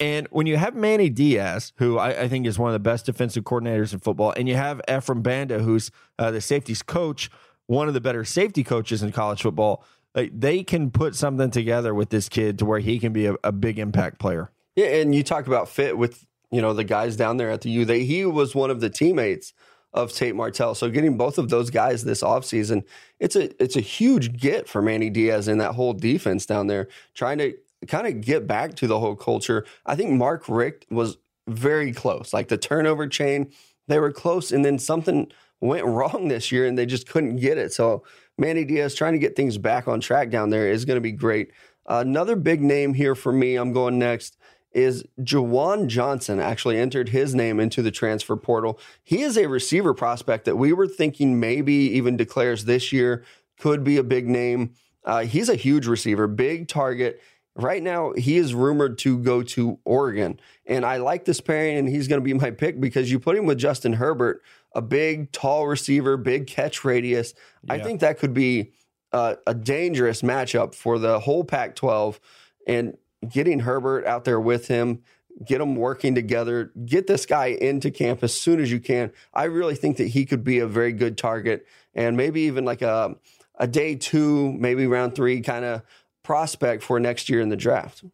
[0.00, 3.06] And when you have Manny Diaz, who I, I, think is one of the best
[3.06, 7.30] defensive coordinators in football, and you have Ephraim Banda, who's uh, the safeties coach,
[7.72, 9.84] one of the better safety coaches in college football.
[10.14, 13.36] Like they can put something together with this kid to where he can be a,
[13.42, 14.50] a big impact player.
[14.76, 17.70] Yeah, and you talk about fit with you know the guys down there at the
[17.70, 17.84] U.
[17.86, 19.54] They he was one of the teammates
[19.94, 20.74] of Tate Martell.
[20.74, 22.84] So getting both of those guys this offseason,
[23.18, 26.88] it's a it's a huge get for Manny Diaz and that whole defense down there,
[27.14, 27.54] trying to
[27.88, 29.64] kind of get back to the whole culture.
[29.86, 31.16] I think Mark Richt was
[31.48, 32.34] very close.
[32.34, 33.50] Like the turnover chain,
[33.88, 35.32] they were close, and then something
[35.62, 37.72] went wrong this year and they just couldn't get it.
[37.72, 38.02] So
[38.36, 41.12] Manny Diaz trying to get things back on track down there is going to be
[41.12, 41.52] great.
[41.86, 44.36] Another big name here for me, I'm going next,
[44.72, 48.78] is Juwan Johnson actually entered his name into the transfer portal.
[49.04, 53.24] He is a receiver prospect that we were thinking maybe even declares this year
[53.58, 54.74] could be a big name.
[55.04, 57.20] Uh, he's a huge receiver, big target.
[57.54, 60.40] Right now, he is rumored to go to Oregon.
[60.64, 63.36] And I like this pairing, and he's going to be my pick because you put
[63.36, 64.42] him with Justin Herbert,
[64.74, 67.34] a big, tall receiver, big catch radius.
[67.64, 67.74] Yeah.
[67.74, 68.72] I think that could be
[69.12, 72.20] a, a dangerous matchup for the whole Pac 12.
[72.66, 72.96] And
[73.28, 75.02] getting Herbert out there with him,
[75.44, 79.12] get them working together, get this guy into camp as soon as you can.
[79.32, 82.82] I really think that he could be a very good target and maybe even like
[82.82, 83.16] a,
[83.56, 85.82] a day two, maybe round three kind of
[86.22, 88.04] prospect for next year in the draft.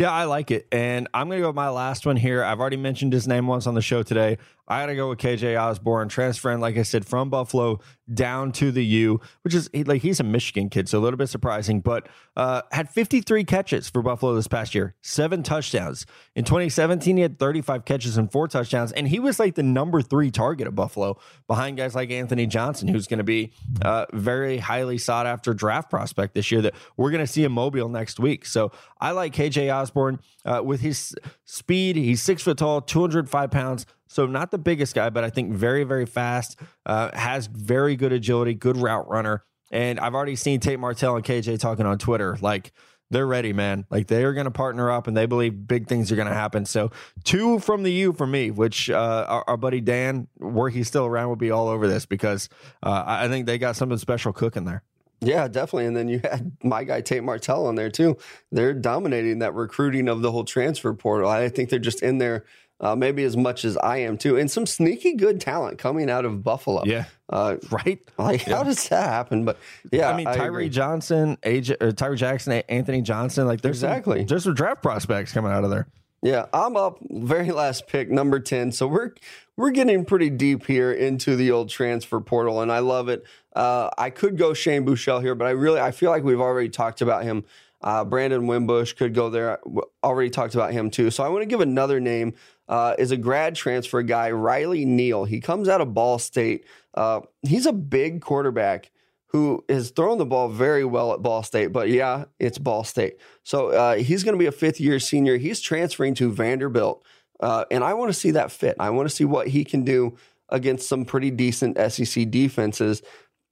[0.00, 0.66] Yeah, I like it.
[0.72, 2.42] And I'm going to go with my last one here.
[2.42, 4.38] I've already mentioned his name once on the show today.
[4.70, 7.80] I got to go with KJ Osborn, transferring, like I said, from Buffalo
[8.14, 11.28] down to the U, which is like he's a Michigan kid, so a little bit
[11.28, 16.06] surprising, but uh, had 53 catches for Buffalo this past year, seven touchdowns.
[16.36, 20.02] In 2017, he had 35 catches and four touchdowns, and he was like the number
[20.02, 23.52] three target of Buffalo behind guys like Anthony Johnson, who's going to be
[23.82, 27.50] uh, very highly sought after draft prospect this year that we're going to see in
[27.50, 28.46] Mobile next week.
[28.46, 31.12] So I like KJ Osborn uh, with his
[31.44, 31.96] speed.
[31.96, 35.84] He's six foot tall, 205 pounds so not the biggest guy, but I think very,
[35.84, 36.58] very fast.
[36.84, 39.44] Uh, has very good agility, good route runner.
[39.70, 42.36] And I've already seen Tate Martell and KJ talking on Twitter.
[42.40, 42.72] Like
[43.10, 43.86] they're ready, man.
[43.88, 46.34] Like they are going to partner up, and they believe big things are going to
[46.34, 46.66] happen.
[46.66, 46.90] So
[47.22, 51.06] two from the U for me, which uh, our, our, buddy Dan, were he still
[51.06, 52.48] around, would be all over this because
[52.82, 54.82] uh, I think they got something special cooking there.
[55.20, 55.86] Yeah, definitely.
[55.86, 58.16] And then you had my guy Tate Martell on there too.
[58.50, 61.28] They're dominating that recruiting of the whole transfer portal.
[61.28, 62.44] I think they're just in there
[62.80, 66.24] uh, maybe as much as I am too, and some sneaky good talent coming out
[66.24, 66.82] of Buffalo.
[66.84, 68.00] Yeah, uh, right.
[68.18, 68.56] Like, yeah.
[68.56, 69.44] how does that happen?
[69.44, 69.58] But
[69.90, 74.26] yeah, I mean, Tyree Johnson, AJ, uh, Tyree Jackson, Anthony Johnson, like there's exactly some,
[74.26, 75.86] there's some draft prospects coming out of there.
[76.22, 76.98] Yeah, I'm up.
[77.08, 78.72] Very last pick, number ten.
[78.72, 79.12] So we're
[79.56, 83.24] we're getting pretty deep here into the old transfer portal, and I love it.
[83.54, 86.68] Uh, I could go Shane Buechele here, but I really I feel like we've already
[86.68, 87.44] talked about him
[87.82, 89.58] Uh, Brandon Wimbush could go there.
[90.02, 91.10] Already talked about him too.
[91.10, 92.34] So I want to give another name.
[92.68, 95.24] Uh, is a grad transfer guy, Riley Neal.
[95.24, 96.64] He comes out of Ball State.
[96.94, 98.92] Uh, he's a big quarterback
[99.26, 103.16] who has thrown the ball very well at Ball State, but yeah, it's Ball State.
[103.44, 105.36] So uh, he's going to be a fifth year senior.
[105.36, 107.04] He's transferring to Vanderbilt.
[107.38, 108.76] Uh, and I want to see that fit.
[108.78, 110.16] I want to see what he can do
[110.48, 113.02] against some pretty decent SEC defenses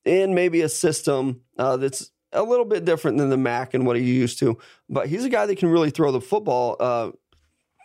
[0.05, 3.97] in maybe a system uh, that's a little bit different than the MAC and what
[3.97, 4.59] he used to.
[4.89, 7.11] But he's a guy that can really throw the football uh,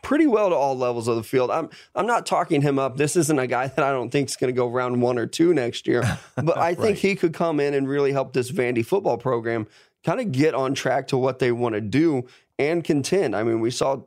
[0.03, 1.49] pretty well to all levels of the field.
[1.49, 2.97] I'm I'm not talking him up.
[2.97, 5.25] This isn't a guy that I don't think is going to go round one or
[5.25, 6.03] two next year.
[6.35, 9.67] But I think he could come in and really help this Vandy football program
[10.03, 12.27] kind of get on track to what they want to do
[12.59, 13.35] and contend.
[13.35, 14.01] I mean, we saw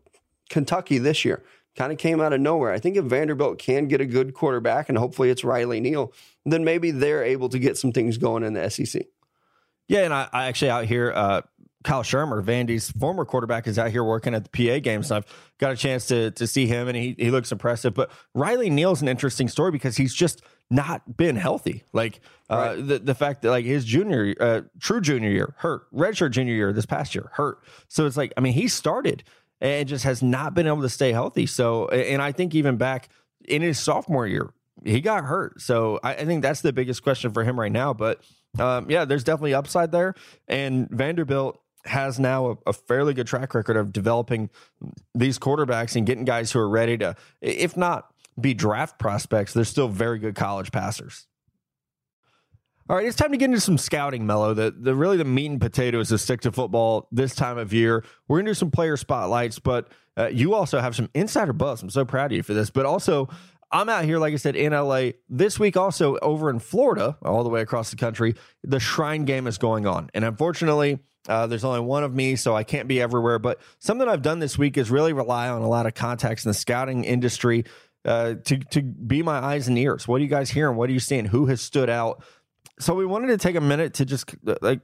[0.50, 1.42] Kentucky this year
[1.76, 2.72] kind of came out of nowhere.
[2.72, 6.12] I think if Vanderbilt can get a good quarterback, and hopefully it's Riley Neal,
[6.44, 9.06] then maybe they're able to get some things going in the SEC.
[9.88, 11.42] Yeah, and I, I actually out here, uh,
[11.84, 15.10] Kyle Shurmur, Vandy's former quarterback, is out here working at the PA games.
[15.10, 17.94] And I've got a chance to to see him, and he he looks impressive.
[17.94, 21.84] But Riley Neal's an interesting story because he's just not been healthy.
[21.92, 22.20] Like
[22.50, 22.86] uh, right.
[22.86, 26.72] the the fact that like his junior, uh, true junior year hurt, redshirt junior year
[26.72, 27.58] this past year hurt.
[27.86, 29.22] So it's like I mean he started
[29.60, 31.46] and just has not been able to stay healthy.
[31.46, 33.08] So, and I think even back
[33.46, 34.52] in his sophomore year,
[34.84, 35.60] he got hurt.
[35.60, 37.94] So I, I think that's the biggest question for him right now.
[37.94, 38.20] But
[38.58, 40.14] um, yeah, there's definitely upside there.
[40.48, 44.50] And Vanderbilt has now a, a, fairly good track record of developing
[45.14, 49.64] these quarterbacks and getting guys who are ready to, if not be draft prospects, they're
[49.64, 51.26] still very good college passers.
[52.88, 54.54] All right, it's time to get into some scouting, Mello.
[54.54, 58.04] The, the really the meat and potatoes of stick to football this time of year.
[58.28, 61.82] We're gonna do some player spotlights, but uh, you also have some insider buzz.
[61.82, 62.70] I'm so proud of you for this.
[62.70, 63.28] But also,
[63.70, 65.76] I'm out here, like I said, in LA this week.
[65.76, 69.86] Also over in Florida, all the way across the country, the Shrine Game is going
[69.86, 71.00] on, and unfortunately.
[71.28, 73.40] Uh, there's only one of me, so I can't be everywhere.
[73.40, 76.50] But something I've done this week is really rely on a lot of contacts in
[76.50, 77.64] the scouting industry
[78.04, 80.06] uh, to to be my eyes and ears.
[80.06, 80.76] What are you guys hearing?
[80.76, 81.24] What are you seeing?
[81.24, 82.22] Who has stood out?
[82.78, 84.80] so we wanted to take a minute to just like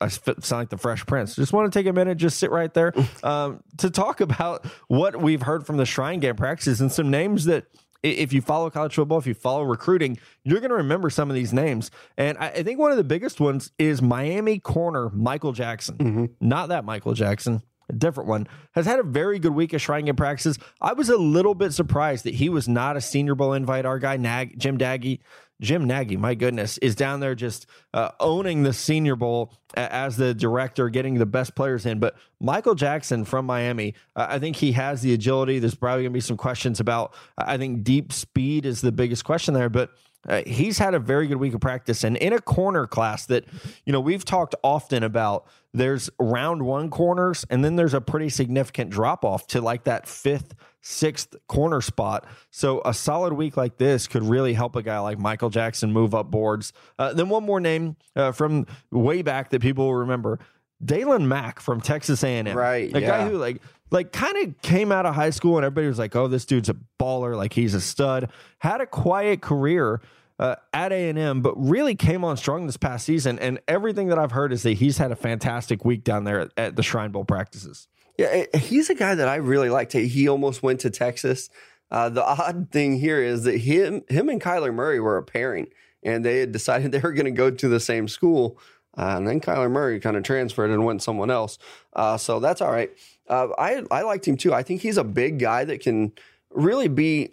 [0.00, 1.34] I sound like the Fresh Prince.
[1.34, 5.20] Just want to take a minute, just sit right there, um, to talk about what
[5.20, 7.66] we've heard from the Shrine Game practices and some names that,
[8.02, 11.34] if you follow college football, if you follow recruiting, you're going to remember some of
[11.34, 11.90] these names.
[12.16, 15.96] And I, I, think one of the biggest ones is Miami corner Michael Jackson.
[15.96, 16.24] Mm-hmm.
[16.40, 20.04] Not that Michael Jackson, a different one, has had a very good week of Shrine
[20.04, 20.58] Game practices.
[20.80, 23.84] I was a little bit surprised that he was not a Senior Bowl invite.
[23.84, 25.20] Our guy Nag, Jim Daggy
[25.60, 30.32] Jim Nagy, my goodness, is down there just uh, owning the Senior Bowl as the
[30.32, 31.98] director, getting the best players in.
[31.98, 35.58] But Michael Jackson from Miami, uh, I think he has the agility.
[35.58, 39.24] There's probably going to be some questions about, I think deep speed is the biggest
[39.24, 39.68] question there.
[39.68, 39.90] But
[40.28, 43.44] uh, he's had a very good week of practice and in a corner class that
[43.86, 48.28] you know we've talked often about there's round one corners and then there's a pretty
[48.28, 50.54] significant drop off to like that fifth
[50.88, 55.18] sixth corner spot so a solid week like this could really help a guy like
[55.18, 59.60] michael jackson move up boards uh, then one more name uh, from way back that
[59.60, 60.38] people will remember
[60.84, 62.94] Daylon Mack from Texas A&M, right?
[62.94, 63.06] A yeah.
[63.06, 63.60] guy who like
[63.90, 66.68] like kind of came out of high school and everybody was like, "Oh, this dude's
[66.68, 68.30] a baller, like he's a stud."
[68.60, 70.00] Had a quiet career
[70.38, 73.38] uh, at A&M, but really came on strong this past season.
[73.38, 76.50] And everything that I've heard is that he's had a fantastic week down there at,
[76.56, 77.88] at the Shrine Bowl practices.
[78.18, 79.92] Yeah, he's a guy that I really liked.
[79.92, 81.48] He almost went to Texas.
[81.90, 85.68] Uh, the odd thing here is that him, him and Kyler Murray were a pairing,
[86.02, 88.58] and they had decided they were going to go to the same school.
[88.96, 91.58] Uh, and then Kyler Murray kind of transferred and went someone else.
[91.92, 92.90] Uh, so that's all right.
[93.28, 94.52] Uh, I I liked him too.
[94.52, 96.12] I think he's a big guy that can
[96.50, 97.30] really be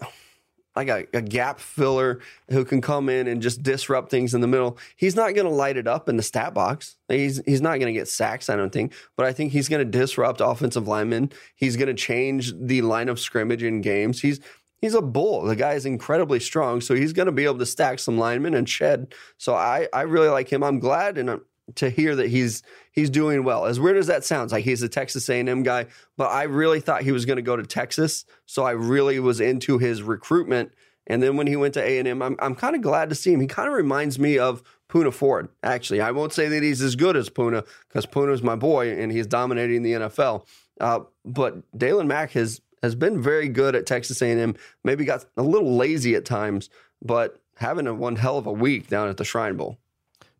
[0.75, 2.19] like a, a, gap filler
[2.49, 4.77] who can come in and just disrupt things in the middle.
[4.95, 6.97] He's not going to light it up in the stat box.
[7.07, 8.93] He's he's not going to get sacks, I don't think.
[9.15, 11.31] But I think he's going to disrupt offensive linemen.
[11.55, 14.21] He's going to change the line of scrimmage in games.
[14.21, 14.39] He's
[14.81, 15.43] he's a bull.
[15.43, 18.53] The guy is incredibly strong, so he's going to be able to stack some linemen
[18.53, 19.13] and shed.
[19.37, 20.63] So I I really like him.
[20.63, 21.39] I'm glad and
[21.73, 22.61] to hear that he's
[22.91, 23.65] he's doing well.
[23.65, 27.01] As weird as that sounds, like he's a Texas A&M guy, but I really thought
[27.01, 30.71] he was going to go to Texas, so I really was into his recruitment.
[31.07, 33.41] And then when he went to A&M, I'm I'm kind of glad to see him.
[33.41, 35.49] He kind of reminds me of Poona Ford.
[35.63, 39.11] Actually, I won't say that he's as good as Poona because Poona's my boy and
[39.11, 40.45] he's dominating the NFL.
[40.79, 44.55] Uh, but Daylon Mack has has been very good at Texas A&M.
[44.83, 46.69] Maybe got a little lazy at times,
[47.01, 49.77] but having a one hell of a week down at the Shrine Bowl.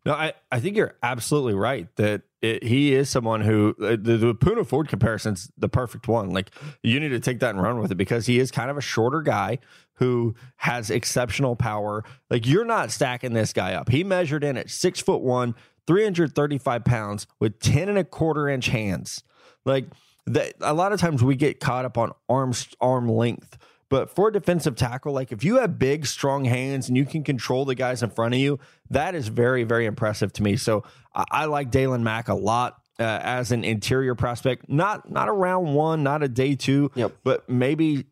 [0.06, 4.16] No, I, I think you're absolutely right that it, he is someone who uh, the,
[4.16, 6.30] the Poona Ford comparison's the perfect one.
[6.30, 8.76] Like you need to take that and run with it because he is kind of
[8.76, 9.58] a shorter guy
[9.94, 12.04] who has exceptional power.
[12.30, 13.88] Like you're not stacking this guy up.
[13.88, 15.56] He measured in at six foot one,
[15.88, 19.24] 335 pounds with 10 and a quarter inch hands.
[19.64, 19.86] Like
[20.26, 23.58] that, a lot of times we get caught up on arm arm length.
[23.88, 27.64] But for defensive tackle, like if you have big, strong hands and you can control
[27.64, 28.58] the guys in front of you,
[28.90, 30.56] that is very, very impressive to me.
[30.56, 30.82] So
[31.14, 32.76] I, I like Daylon Mack a lot.
[32.98, 37.12] Uh, as an interior prospect, not not a round one, not a day two, Yep.
[37.24, 38.06] but maybe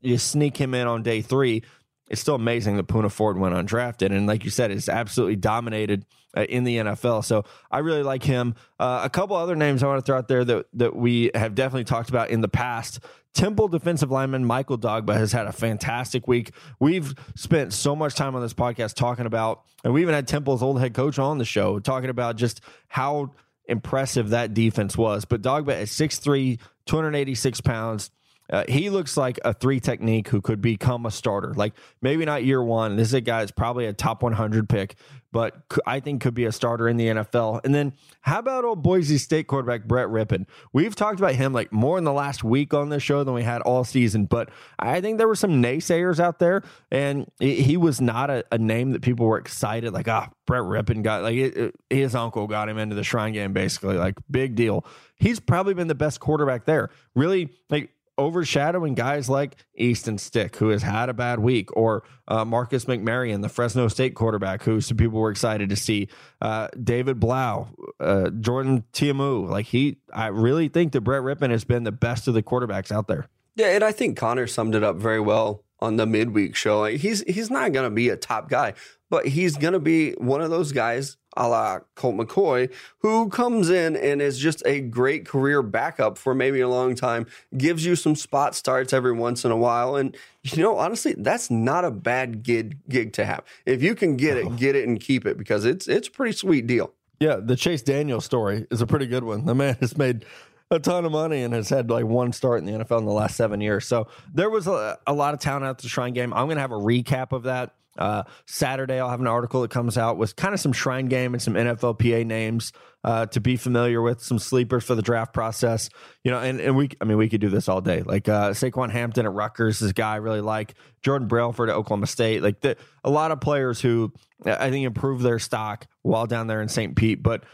[0.00, 1.62] you sneak him in on day three.
[2.08, 6.06] It's still amazing that Poona Ford went undrafted, and like you said, it's absolutely dominated
[6.36, 7.24] in the NFL.
[7.24, 8.54] So I really like him.
[8.78, 11.54] Uh, a couple other names I want to throw out there that that we have
[11.54, 13.00] definitely talked about in the past.
[13.32, 16.52] Temple defensive lineman Michael Dogbe has had a fantastic week.
[16.80, 20.62] We've spent so much time on this podcast talking about, and we even had Temple's
[20.62, 23.32] old head coach on the show talking about just how
[23.66, 25.24] impressive that defense was.
[25.24, 28.10] But Dogbe at 6'3, 286 pounds.
[28.50, 31.54] Uh, he looks like a three technique who could become a starter.
[31.54, 32.96] Like maybe not year one.
[32.96, 34.96] This is a guy that's probably a top 100 pick,
[35.32, 37.60] but I think could be a starter in the NFL.
[37.64, 37.92] And then
[38.22, 40.46] how about old Boise State quarterback Brett Rypien?
[40.72, 43.44] We've talked about him like more in the last week on this show than we
[43.44, 48.00] had all season, but I think there were some naysayers out there, and he was
[48.00, 49.92] not a, a name that people were excited.
[49.92, 53.32] Like ah, Brett Rypien got like it, it- his uncle got him into the Shrine
[53.32, 54.84] Game, basically like big deal.
[55.16, 56.90] He's probably been the best quarterback there.
[57.14, 57.90] Really like
[58.20, 63.42] overshadowing guys like Easton Stick, who has had a bad week, or uh, Marcus McMaryion,
[63.42, 66.08] the Fresno State quarterback, who some people were excited to see.
[66.40, 67.68] Uh, David Blough,
[67.98, 69.48] uh, Jordan Ta'amu.
[69.48, 72.92] Like he, I really think that Brett Rypien has been the best of the quarterbacks
[72.92, 73.26] out there.
[73.56, 76.80] Yeah, and I think Connor summed it up very well on the midweek show.
[76.80, 78.74] Like, he's he's not going to be a top guy,
[79.08, 83.68] but he's going to be one of those guys, a la Colt McCoy, who comes
[83.70, 87.26] in and is just a great career backup for maybe a long time,
[87.56, 91.50] gives you some spot starts every once in a while, and you know, honestly, that's
[91.50, 93.44] not a bad gig gig to have.
[93.66, 96.36] If you can get it, get it and keep it because it's it's a pretty
[96.36, 96.92] sweet deal.
[97.20, 99.44] Yeah, the Chase Daniel story is a pretty good one.
[99.44, 100.24] The man has made
[100.70, 103.12] a ton of money and has had like one start in the NFL in the
[103.12, 103.86] last seven years.
[103.86, 106.32] So there was a, a lot of talent at the Shrine Game.
[106.32, 107.74] I'm going to have a recap of that.
[107.98, 111.34] Uh, Saturday, I'll have an article that comes out with kind of some Shrine Game
[111.34, 115.90] and some NFLPA names uh, to be familiar with, some sleepers for the draft process.
[116.22, 118.02] You know, and, and we, I mean, we could do this all day.
[118.02, 120.74] Like uh, Saquan Hampton at Rutgers is a guy I really like.
[121.02, 122.42] Jordan Brailford at Oklahoma State.
[122.42, 124.12] Like the, a lot of players who
[124.46, 126.94] I think improve their stock while down there in St.
[126.94, 127.22] Pete.
[127.22, 127.44] But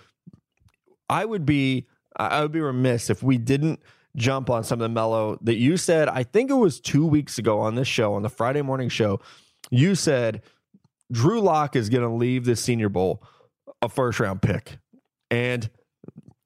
[1.08, 1.86] I would be
[2.16, 3.80] I would be remiss if we didn't
[4.16, 6.08] jump on some of the mellow that you said.
[6.08, 9.20] I think it was two weeks ago on this show, on the Friday morning show.
[9.70, 10.42] You said
[11.12, 13.22] Drew Lock is going to leave the Senior Bowl
[13.82, 14.78] a first round pick,
[15.30, 15.68] and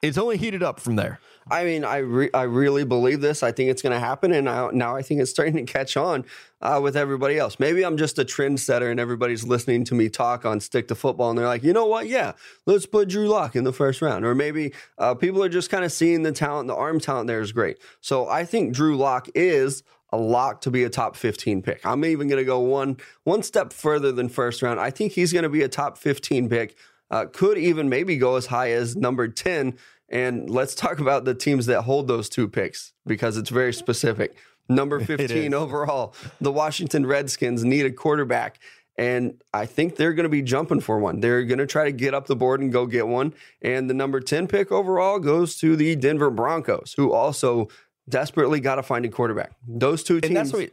[0.03, 1.21] it's only heated up from there.
[1.51, 3.43] I mean, I re- I really believe this.
[3.43, 5.97] I think it's going to happen, and I, now I think it's starting to catch
[5.97, 6.25] on
[6.61, 7.59] uh, with everybody else.
[7.59, 11.31] Maybe I'm just a trendsetter, and everybody's listening to me talk on stick to football,
[11.31, 12.09] and they're like, you know what?
[12.09, 12.33] Yeah,
[12.67, 14.25] let's put Drew Lock in the first round.
[14.25, 17.41] Or maybe uh, people are just kind of seeing the talent, the arm talent there
[17.41, 17.79] is great.
[18.01, 19.83] So I think Drew Lock is
[20.13, 21.85] a lock to be a top 15 pick.
[21.85, 24.81] I'm even going to go one one step further than first round.
[24.81, 26.77] I think he's going to be a top 15 pick.
[27.11, 29.77] Uh, could even maybe go as high as number 10.
[30.11, 34.37] And let's talk about the teams that hold those two picks because it's very specific.
[34.69, 38.59] Number 15 overall, the Washington Redskins need a quarterback.
[38.99, 41.21] And I think they're going to be jumping for one.
[41.21, 43.33] They're going to try to get up the board and go get one.
[43.63, 47.69] And the number 10 pick overall goes to the Denver Broncos, who also
[48.09, 49.53] desperately got to find a quarterback.
[49.67, 50.71] Those two teams we,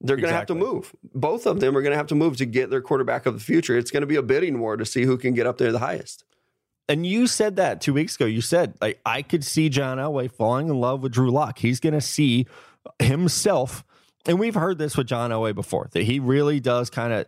[0.00, 0.94] they're going to have to move.
[1.14, 3.40] Both of them are going to have to move to get their quarterback of the
[3.40, 3.76] future.
[3.76, 5.78] It's going to be a bidding war to see who can get up there the
[5.78, 6.24] highest.
[6.88, 8.24] And you said that two weeks ago.
[8.24, 11.58] You said like I could see John Elway falling in love with Drew Lock.
[11.58, 12.46] He's going to see
[12.98, 13.84] himself,
[14.26, 17.26] and we've heard this with John Elway before that he really does kind of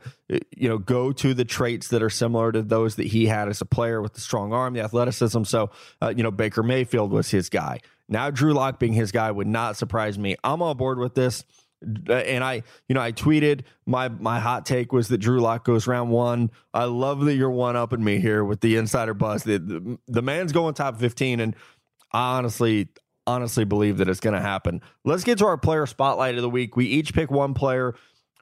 [0.56, 3.60] you know go to the traits that are similar to those that he had as
[3.60, 5.44] a player with the strong arm, the athleticism.
[5.44, 7.80] So uh, you know Baker Mayfield was his guy.
[8.08, 10.36] Now Drew Lock being his guy would not surprise me.
[10.42, 11.44] I'm on board with this.
[12.08, 15.64] Uh, and I, you know, I tweeted my my hot take was that Drew Lock
[15.64, 16.50] goes round one.
[16.74, 19.44] I love that you're one upping me here with the insider buzz.
[19.44, 21.56] The, the, the man's going top fifteen, and
[22.12, 22.88] I honestly,
[23.26, 24.82] honestly believe that it's going to happen.
[25.04, 26.76] Let's get to our player spotlight of the week.
[26.76, 27.94] We each pick one player.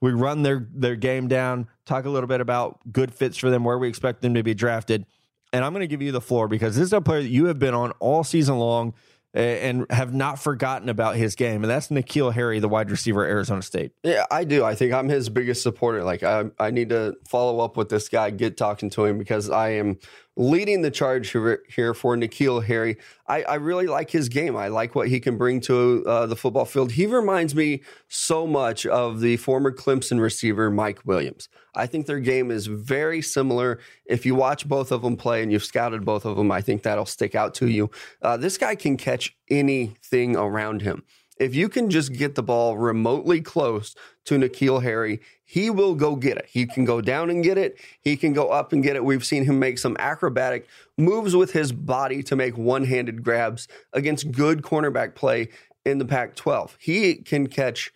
[0.03, 1.69] We run their their game down.
[1.87, 4.55] Talk a little bit about good fits for them, where we expect them to be
[4.55, 5.07] drafted,
[5.53, 7.47] and I'm going to give you the floor because this is a player that you
[7.47, 8.95] have been on all season long
[9.35, 13.31] and have not forgotten about his game, and that's N'Keal Harry, the wide receiver at
[13.31, 13.93] Arizona State.
[14.03, 14.65] Yeah, I do.
[14.65, 16.03] I think I'm his biggest supporter.
[16.03, 19.51] Like I, I need to follow up with this guy, get talking to him because
[19.51, 19.99] I am
[20.39, 22.97] leading the charge here, for N'Keal Harry.
[23.27, 24.57] I, I really like his game.
[24.57, 26.93] I like what he can bring to uh, the football field.
[26.93, 31.49] He reminds me so much of the former Clemson receiver Mike Williams.
[31.75, 33.81] I think their game is very similar.
[34.07, 36.85] If you watch both of them play and you've scouted both of them, I think
[36.85, 37.91] that'll stick out to you.
[38.23, 41.03] Uh, this guy can catch anything around him.
[41.39, 46.17] If you can just get the ball remotely close to N'Keal Harry, he will go
[46.17, 46.47] get it.
[46.51, 47.79] He can go down and get it.
[48.01, 49.05] He can go up and get it.
[49.05, 50.67] We've seen him make some acrobatic
[50.97, 55.49] moves with his body to make one handed grabs against good cornerback play
[55.85, 56.77] in the Pac 12.
[56.81, 57.93] He can catch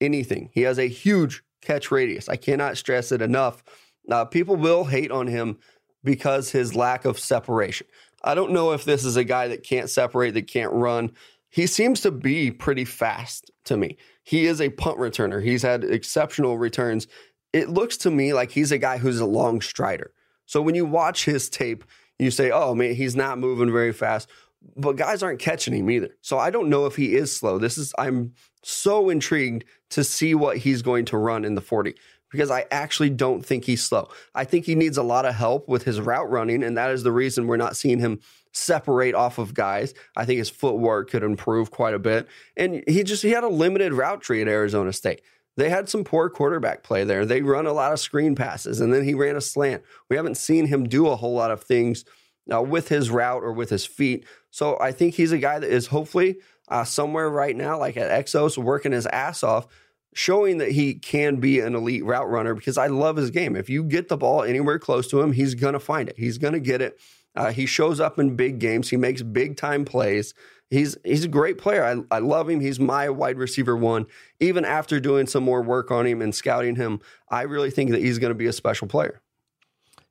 [0.00, 0.50] anything.
[0.52, 2.28] He has a huge catch radius.
[2.28, 3.62] I cannot stress it enough.
[4.10, 5.58] Uh, people will hate on him
[6.02, 7.86] because his lack of separation.
[8.22, 11.12] I don't know if this is a guy that can't separate, that can't run
[11.56, 13.96] he seems to be pretty fast to me.
[14.22, 15.42] He is a punt returner.
[15.42, 17.06] He's had exceptional returns.
[17.54, 20.12] It looks to me like he's a guy who's a long strider.
[20.44, 21.82] So when you watch his tape,
[22.18, 24.28] you say, oh man, he's not moving very fast.
[24.76, 26.10] But guys aren't catching him either.
[26.20, 27.56] So I don't know if he is slow.
[27.58, 31.94] This is, I'm so intrigued to see what he's going to run in the 40
[32.30, 34.10] because I actually don't think he's slow.
[34.34, 37.02] I think he needs a lot of help with his route running, and that is
[37.02, 38.20] the reason we're not seeing him
[38.56, 39.94] separate off of guys.
[40.16, 42.26] I think his footwork could improve quite a bit.
[42.56, 45.22] And he just he had a limited route tree at Arizona State.
[45.56, 47.24] They had some poor quarterback play there.
[47.24, 49.82] They run a lot of screen passes, and then he ran a slant.
[50.10, 52.04] We haven't seen him do a whole lot of things
[52.52, 54.26] uh, with his route or with his feet.
[54.50, 58.10] So I think he's a guy that is hopefully uh, somewhere right now, like at
[58.10, 59.66] Exos, working his ass off,
[60.14, 63.56] showing that he can be an elite route runner because I love his game.
[63.56, 66.18] If you get the ball anywhere close to him, he's going to find it.
[66.18, 66.98] He's going to get it.
[67.36, 68.90] Uh, he shows up in big games.
[68.90, 70.34] He makes big time plays.
[70.70, 71.84] He's he's a great player.
[71.84, 72.60] I, I love him.
[72.60, 74.06] He's my wide receiver one.
[74.40, 78.00] Even after doing some more work on him and scouting him, I really think that
[78.00, 79.20] he's going to be a special player.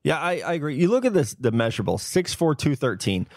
[0.04, 0.76] Yeah, I, I agree.
[0.76, 3.28] You look at this the measurable 6'4", 213.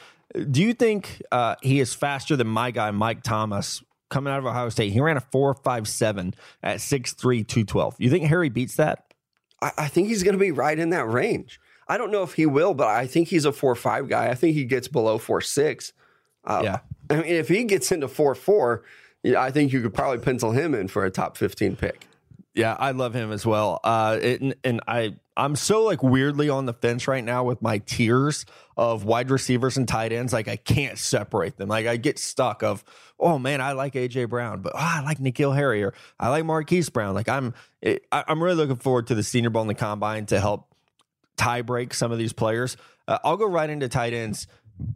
[0.51, 4.47] Do you think uh, he is faster than my guy Mike Thomas coming out of
[4.47, 4.93] Ohio State?
[4.93, 7.97] He ran a four five seven at 6'3", 212.
[7.99, 9.14] You think Harry beats that?
[9.61, 11.59] I, I think he's going to be right in that range.
[11.89, 14.28] I don't know if he will, but I think he's a four five guy.
[14.28, 15.93] I think he gets below four six.
[16.45, 16.78] Uh, yeah,
[17.11, 18.84] I mean, if he gets into four four,
[19.24, 22.07] I think you could probably pencil him in for a top fifteen pick.
[22.55, 23.78] Yeah, I love him as well.
[23.84, 27.78] Uh, it, and, I I'm so like weirdly on the fence right now with my
[27.78, 28.45] tiers
[28.76, 30.32] of wide receivers and tight ends.
[30.32, 31.68] Like I can't separate them.
[31.68, 32.82] Like I get stuck of,
[33.20, 36.45] oh man, I like AJ Brown, but oh, I like N'Keal Harry or I like
[36.45, 37.14] Marquise Brown.
[37.14, 40.26] Like I'm, it, I, I'm really looking forward to the Senior Bowl and the Combine
[40.26, 40.74] to help
[41.39, 42.76] tie break some of these players.
[43.07, 44.47] Uh, I'll go right into tight ends.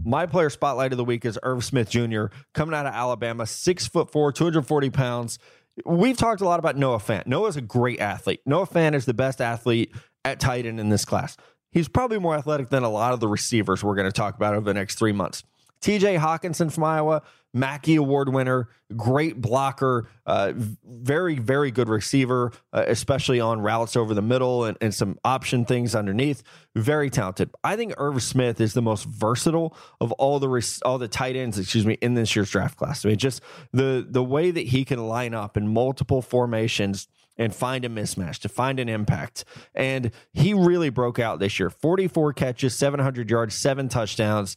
[0.04, 2.26] My player spotlight of the week is Irv Smith Jr.
[2.54, 5.38] coming out of Alabama, six foot four, 240 pounds.
[5.86, 7.26] We've talked a lot about Noah Fant.
[7.26, 8.40] Noah's a great athlete.
[8.44, 11.36] Noah Fant is the best athlete at tight end in this class.
[11.70, 14.54] He's probably more athletic than a lot of the receivers we're going to talk about
[14.54, 15.42] over the next three months.
[15.82, 17.22] TJ Hockenson from Iowa,
[17.52, 24.14] Mackey Award winner, great blocker, uh, very, very good receiver, uh, especially on routes over
[24.14, 26.42] the middle and, and, some option things underneath.
[26.74, 27.50] Very talented.
[27.62, 31.58] I think Irv Smith is the most versatile of all the all the tight ends,
[31.58, 33.04] excuse me, in this year's draft class.
[33.04, 37.54] I mean, just the the way that he can line up in multiple formations and
[37.54, 39.44] find a mismatch to find an impact.
[39.74, 41.70] And he really broke out this year.
[41.70, 44.56] 44 catches, 700 yards, seven touchdowns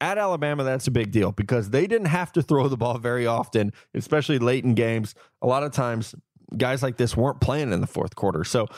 [0.00, 3.26] at Alabama, that's a big deal because they didn't have to throw the ball very
[3.26, 5.14] often, especially late in games.
[5.42, 6.14] A lot of times,
[6.56, 8.44] guys like this weren't playing in the fourth quarter.
[8.44, 8.68] So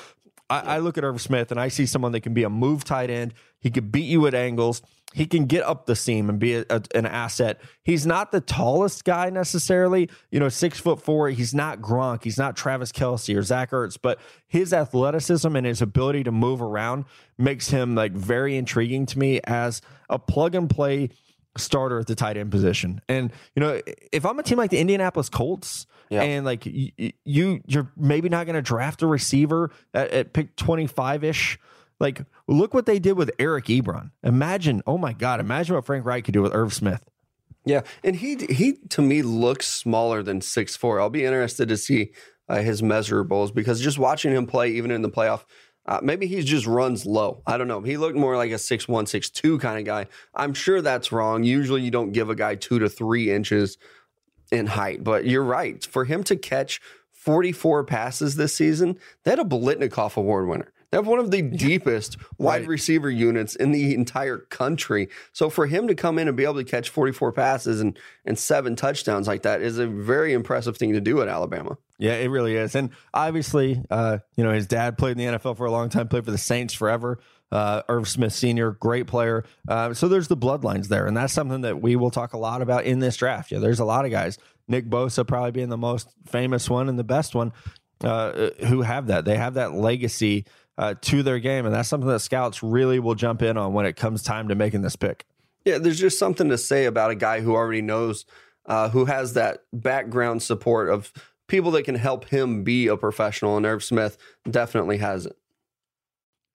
[0.48, 2.84] I, I look at Irv Smith and I see someone that can be a move
[2.84, 3.34] tight end.
[3.60, 4.82] He could beat you at angles.
[5.12, 7.60] He can get up the seam and be a, a, an asset.
[7.82, 11.28] He's not the tallest guy necessarily, you know, six foot four.
[11.30, 12.22] He's not Gronk.
[12.22, 16.62] He's not Travis Kelce or Zach Ertz, but his athleticism and his ability to move
[16.62, 17.06] around
[17.38, 21.10] makes him like very intriguing to me as a plug and play
[21.56, 23.00] starter at the tight end position.
[23.08, 23.80] And you know,
[24.12, 26.22] if I'm a team like the Indianapolis Colts, yeah.
[26.22, 30.56] and like you, you you're maybe not going to draft a receiver at, at pick
[30.56, 31.58] 25 ish
[32.00, 34.10] like, look what they did with Eric Ebron.
[34.22, 37.04] Imagine, oh my God, imagine what Frank Reich could do with Irv Smith.
[37.66, 40.98] Yeah, and he he to me looks smaller than six four.
[40.98, 42.12] I'll be interested to see
[42.48, 45.44] uh, his measurables because just watching him play, even in the playoff,
[45.84, 47.42] uh, maybe he just runs low.
[47.46, 47.82] I don't know.
[47.82, 50.06] He looked more like a six one, six two kind of guy.
[50.34, 51.44] I'm sure that's wrong.
[51.44, 53.76] Usually, you don't give a guy two to three inches
[54.50, 55.84] in height, but you're right.
[55.84, 56.80] For him to catch
[57.12, 60.72] 44 passes this season, that a Biletnikoff Award winner.
[60.90, 62.68] They have one of the deepest wide right.
[62.68, 65.08] receiver units in the entire country.
[65.32, 68.38] So for him to come in and be able to catch 44 passes and, and
[68.38, 71.78] seven touchdowns like that is a very impressive thing to do at Alabama.
[71.98, 72.74] Yeah, it really is.
[72.74, 76.08] And obviously, uh, you know, his dad played in the NFL for a long time,
[76.08, 77.20] played for the Saints forever.
[77.52, 79.44] Uh, Irv Smith Sr., great player.
[79.68, 82.62] Uh, so there's the bloodlines there, and that's something that we will talk a lot
[82.62, 83.50] about in this draft.
[83.50, 84.38] Yeah, there's a lot of guys.
[84.68, 87.52] Nick Bosa probably being the most famous one and the best one
[88.04, 89.24] uh, who have that.
[89.24, 90.46] They have that legacy
[90.80, 93.84] uh, to their game, and that's something that scouts really will jump in on when
[93.84, 95.26] it comes time to making this pick.
[95.66, 98.24] Yeah, there's just something to say about a guy who already knows,
[98.64, 101.12] uh, who has that background support of
[101.48, 103.58] people that can help him be a professional.
[103.58, 104.16] And Irv Smith
[104.50, 105.36] definitely has it.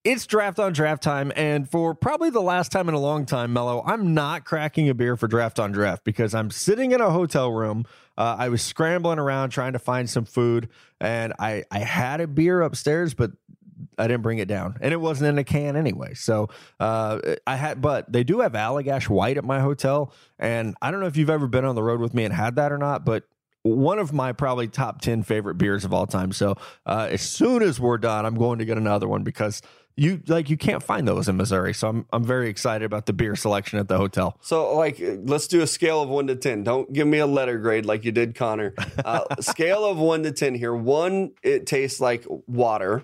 [0.03, 3.53] It's draft on draft time, and for probably the last time in a long time,
[3.53, 7.09] Mello, I'm not cracking a beer for draft on draft because I'm sitting in a
[7.09, 7.85] hotel room.
[8.17, 10.69] Uh, I was scrambling around trying to find some food,
[11.01, 13.31] and I I had a beer upstairs, but
[13.97, 16.13] I didn't bring it down, and it wasn't in a can anyway.
[16.13, 16.49] So
[16.79, 20.99] uh, I had, but they do have Allagash White at my hotel, and I don't
[20.99, 23.05] know if you've ever been on the road with me and had that or not,
[23.05, 23.23] but
[23.65, 26.31] one of my probably top 10 favorite beers of all time.
[26.31, 26.55] So
[26.85, 29.63] uh, as soon as we're done, I'm going to get another one because
[29.95, 31.73] you like you can't find those in Missouri.
[31.73, 34.37] So I'm I'm very excited about the beer selection at the hotel.
[34.41, 36.63] So like let's do a scale of 1 to 10.
[36.63, 38.75] Don't give me a letter grade like you did Connor.
[39.03, 40.75] Uh, scale of 1 to 10 here.
[40.75, 43.03] 1 it tastes like water.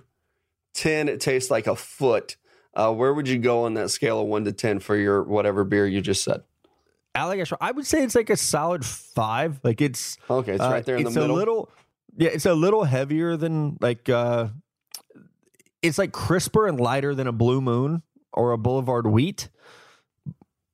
[0.73, 2.37] 10 it tastes like a foot.
[2.73, 5.63] Uh, where would you go on that scale of 1 to 10 for your whatever
[5.63, 6.41] beer you just said?
[7.15, 9.59] Allagash, I would say it's like a solid 5.
[9.63, 11.35] Like it's Okay, it's right there in uh, it's the middle.
[11.35, 11.69] a little
[12.17, 14.47] yeah, it's a little heavier than like uh
[15.81, 18.01] it's like crisper and lighter than a blue moon
[18.33, 19.49] or a boulevard wheat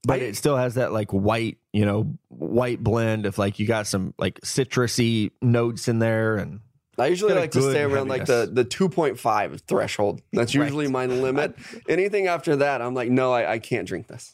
[0.03, 3.65] but I- it still has that like white you know white blend of like you
[3.67, 6.59] got some like citrusy notes in there and
[6.97, 10.21] I usually like to stay around like the, the 2.5 threshold.
[10.33, 10.63] That's Right.
[10.63, 11.55] usually my limit.
[11.89, 14.33] Anything after that, I'm like, no, I, I can't drink this.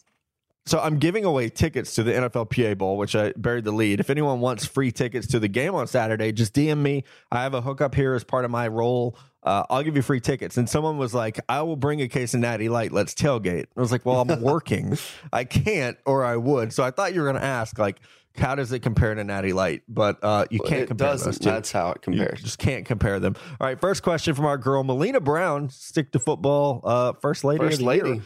[0.66, 4.10] so i'm giving away tickets to the nflpa bowl which i buried the lead if
[4.10, 7.04] anyone wants free tickets to the game on saturday just dm me
[7.34, 10.20] i have a hookup here as part of my role uh, I'll give you free
[10.20, 10.58] tickets.
[10.58, 12.92] And someone was like, I will bring a case of Natty Light.
[12.92, 13.66] Let's tailgate.
[13.76, 14.98] I was like, Well, I'm working.
[15.32, 16.74] I can't, or I would.
[16.74, 18.00] So I thought you were going to ask, like,
[18.36, 19.84] how does it compare to Natty Light?
[19.88, 21.26] But uh, you can't it compare doesn't.
[21.26, 21.50] those two.
[21.52, 22.42] That's how it You compares.
[22.42, 23.36] just can't compare them.
[23.62, 27.60] All right, first question from our girl Melina Brown, stick to football, uh, first lady.
[27.60, 28.06] First of the year.
[28.06, 28.22] lady.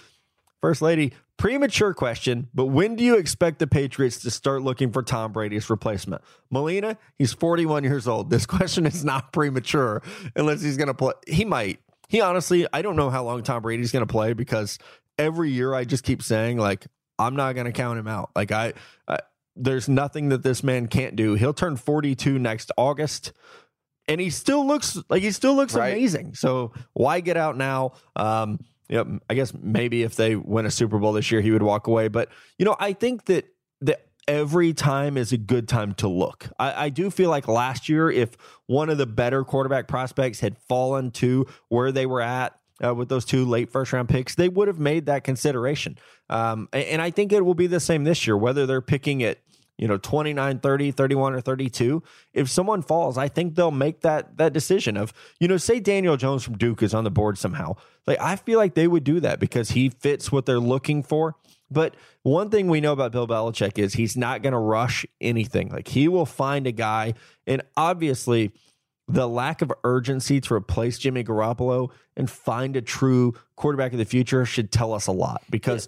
[0.61, 5.03] First lady, premature question, but when do you expect the Patriots to start looking for
[5.03, 6.21] Tom Brady's replacement?
[6.49, 8.29] Molina, he's 41 years old.
[8.29, 10.01] This question is not premature
[10.35, 11.13] unless he's going to play.
[11.27, 11.79] He might.
[12.09, 14.79] He honestly, I don't know how long Tom Brady's going to play because
[15.17, 16.87] every year I just keep saying, like,
[17.19, 18.29] I'm not going to count him out.
[18.35, 18.73] Like, I,
[19.07, 19.19] I,
[19.55, 21.33] there's nothing that this man can't do.
[21.33, 23.33] He'll turn 42 next August
[24.07, 25.89] and he still looks like he still looks Right.
[25.93, 26.35] amazing.
[26.35, 27.93] So why get out now?
[28.15, 28.59] Um,
[28.95, 31.87] know, I guess maybe if they win a Super Bowl this year, he would walk
[31.87, 32.07] away.
[32.07, 33.45] But you know, I think that
[33.81, 36.49] that every time is a good time to look.
[36.59, 40.57] I, I do feel like last year, if one of the better quarterback prospects had
[40.57, 42.53] fallen to where they were at.
[42.85, 45.97] Uh, with those two late first round picks, they would have made that consideration.
[46.29, 49.21] Um, and, and I think it will be the same this year, whether they're picking
[49.21, 49.41] it
[49.77, 52.03] you know 29 30 31 or 32
[52.33, 56.17] if someone falls i think they'll make that that decision of you know say daniel
[56.17, 57.75] jones from duke is on the board somehow.
[58.05, 61.35] Like i feel like they would do that because he fits what they're looking for.
[61.69, 65.69] But one thing we know about bill belichick is he's not going to rush anything.
[65.69, 67.13] Like he will find a guy
[67.45, 68.53] and obviously
[69.07, 74.05] the lack of urgency to replace Jimmy Garoppolo and find a true quarterback of the
[74.05, 75.87] future should tell us a lot because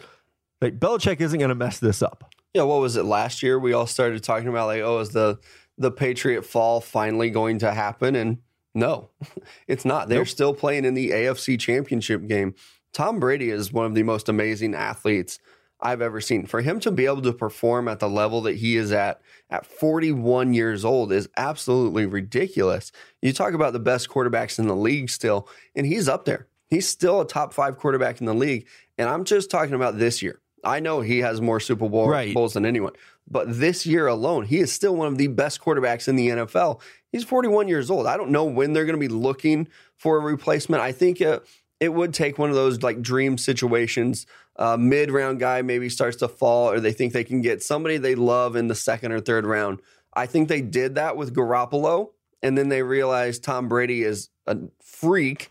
[0.61, 2.28] like Belichick isn't going to mess this up.
[2.53, 3.59] Yeah, what was it last year?
[3.59, 5.39] We all started talking about like, oh, is the
[5.77, 8.15] the Patriot fall finally going to happen?
[8.15, 8.39] And
[8.73, 9.09] no,
[9.67, 10.09] it's not.
[10.09, 10.27] They're Nope.
[10.27, 12.55] still playing in the AFC Championship game.
[12.93, 15.39] Tom Brady is one of the most amazing athletes
[15.79, 16.45] I've ever seen.
[16.47, 19.65] For him to be able to perform at the level that he is at at
[19.65, 22.91] 41 years old is absolutely ridiculous.
[23.21, 26.47] You talk about the best quarterbacks in the league still, and he's up there.
[26.69, 28.67] He's still a top five quarterback in the league.
[28.97, 30.41] And I'm just talking about this year.
[30.63, 32.33] I know he has more Super Bowl Right.
[32.33, 32.93] Bowls than anyone,
[33.29, 36.81] but this year alone, he is still one of the best quarterbacks in the NFL.
[37.11, 38.07] He's 41 years old.
[38.07, 40.81] I don't know when they're going to be looking for a replacement.
[40.81, 41.45] I think it,
[41.79, 44.25] it would take one of those like dream situations.
[44.55, 47.97] Uh, Mid round guy maybe starts to fall, or they think they can get somebody
[47.97, 49.79] they love in the second or third round.
[50.13, 52.09] I think they did that with Garoppolo,
[52.43, 55.49] and then they realized Tom Brady is a freak,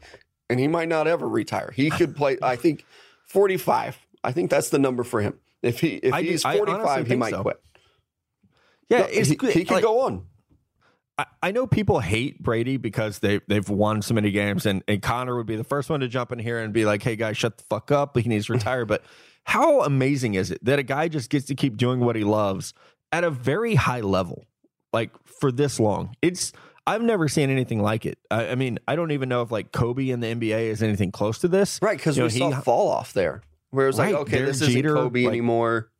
[0.50, 1.72] and he might not ever retire.
[1.74, 2.38] He could play.
[2.42, 2.84] I think
[3.26, 3.98] 45.
[4.24, 5.38] I think that's the number for him.
[5.62, 7.42] If he if I he's I 45, he might so.
[7.42, 7.60] quit.
[8.88, 10.24] Yeah, No, it's he, he could Like, go on.
[11.18, 15.02] I, I know people hate Brady because they they've won so many games, and, and
[15.02, 17.36] Connor would be the first one to jump in here and be like, "Hey guys,
[17.36, 18.16] shut the fuck up.
[18.16, 19.02] He needs to retire." but
[19.44, 22.72] how amazing is it that a guy just gets to keep doing what he loves
[23.12, 24.44] at a very high level,
[24.92, 26.14] like for this long?
[26.22, 26.52] It's
[26.86, 28.18] I've never seen anything like it.
[28.30, 31.10] I, I mean, I don't even know if like Kobe in the NBA is anything
[31.10, 31.78] close to this.
[31.82, 34.36] Right, because we know, saw he- fall off there, where it was Right, like, okay,
[34.38, 35.90] Derek this isn't Jeter, Kobe like- anymore.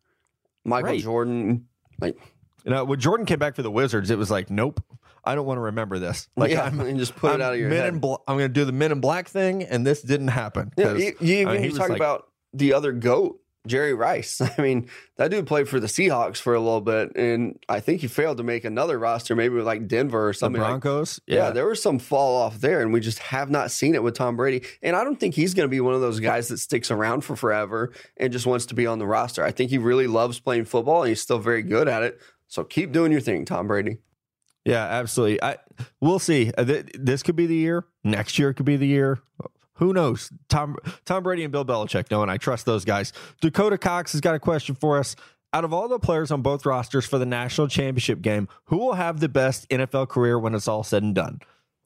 [0.65, 1.03] Michael Right.
[1.03, 1.67] Jordan,
[2.01, 2.17] like,
[2.65, 4.83] You know, when Jordan came back for the Wizards, it was like, nope,
[5.25, 6.29] I don't want to remember this.
[6.37, 7.95] Like, yeah, I'm, and just put I'm it out of your men head.
[7.95, 10.73] in Bla- I'm going to do the Men in Black thing, and this didn't happen.
[10.77, 14.41] Yeah, you, you even I mean, you talk like- about the other goat, Jerry Rice.
[14.59, 18.01] I mean, that dude played for the Seahawks for a little bit, and I think
[18.01, 20.61] he failed to make another roster, maybe with like Denver or the something.
[20.61, 21.21] like Broncos.
[21.27, 21.51] Yeah.
[21.51, 24.37] there was some fall off there, and we just have not seen it with Tom
[24.37, 24.65] Brady.
[24.83, 27.21] And I don't think he's going to be one of those guys that sticks around
[27.21, 29.45] for forever and just wants to be on the roster.
[29.45, 32.21] I think he really loves playing football, and he's still very good at it.
[32.49, 33.99] So keep doing your thing, Tom Brady.
[34.65, 35.43] Yeah, absolutely.
[35.43, 35.57] I
[36.01, 36.53] we'll see.
[36.57, 36.65] Uh,
[36.95, 37.87] This could be the year.
[38.05, 39.21] Next year could be the year.
[39.79, 40.31] Who knows?
[40.49, 43.13] Tom Tom Brady and Bill Belichick know, and I trust those guys.
[43.41, 45.17] Dakota Cox has got a question for us.
[45.55, 48.93] Out of all the players on both rosters for the national championship game, who will
[48.95, 51.41] have the best NFL career when it's all said and done?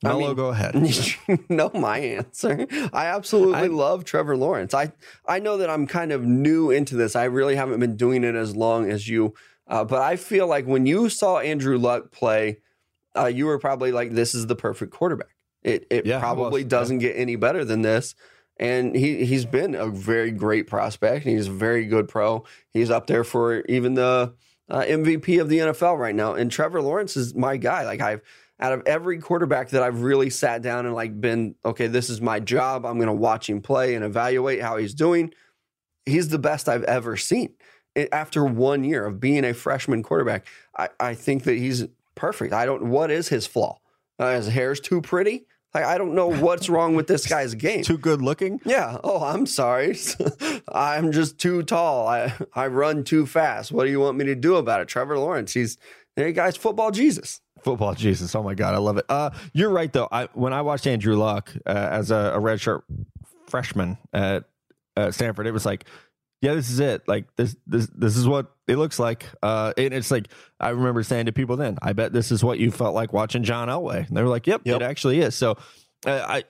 [0.04, 0.74] I mean- go ahead.
[1.28, 2.66] you know my answer.
[2.92, 4.74] I absolutely I- love Trevor Lawrence.
[4.74, 4.92] I
[5.26, 7.14] I know that I'm kind of new into this.
[7.14, 9.34] I really haven't been doing it as long as you,
[9.68, 12.58] uh, but I feel like when you saw Andrew Luck play,
[13.16, 15.31] uh, you were probably like, "This is the perfect quarterback."
[15.62, 18.14] It it Yeah, probably doesn't get any better than this.
[18.58, 21.24] And he he's been a very great prospect.
[21.24, 22.44] He's a very good pro.
[22.70, 24.34] He's up there for even the
[24.68, 26.34] uh, MVP of the NFL right now.
[26.34, 27.84] And Trevor Lawrence is my guy.
[27.84, 28.20] Like I've
[28.60, 32.20] out of every quarterback that I've really sat down and like been okay, this is
[32.20, 32.84] my job.
[32.86, 35.32] I'm going to watch him play and evaluate how he's doing.
[36.06, 37.54] He's the best I've ever seen.
[37.94, 40.46] It- After one year of being a freshman quarterback,
[40.76, 42.52] I, I think that he's perfect.
[42.52, 42.84] I don't.
[42.90, 43.78] What is his flaw?
[44.18, 45.46] Uh, his hair's too pretty.
[45.74, 47.82] Like I don't know what's wrong with this guy's game.
[47.82, 48.60] Too good looking.
[48.64, 48.98] Yeah.
[49.02, 49.96] Oh, I'm sorry.
[50.68, 52.06] I'm just too tall.
[52.08, 53.72] I I run too fast.
[53.72, 54.88] What do you want me to do about it?
[54.88, 55.52] Trevor Lawrence.
[55.54, 55.78] He's
[56.16, 57.40] hey guys, football Jesus.
[57.62, 58.34] Football Jesus.
[58.34, 58.74] Oh my God.
[58.74, 59.04] I love it.
[59.08, 60.08] Uh, you're right, though.
[60.10, 62.82] I When I watched Andrew Luck uh, as a, a redshirt
[63.46, 64.44] freshman at
[64.96, 65.84] uh, Stanford, it was like,
[66.42, 67.08] yeah, this is it.
[67.08, 69.24] Like this, this, this is what it looks like.
[69.42, 70.28] Uh, and it's like
[70.60, 73.42] I remember saying to people then, I bet this is what you felt like watching
[73.44, 74.06] John Elway.
[74.08, 74.76] And they were like, Yep, Yep.
[74.80, 75.34] it actually is.
[75.34, 75.56] So,
[76.04, 76.44] uh, I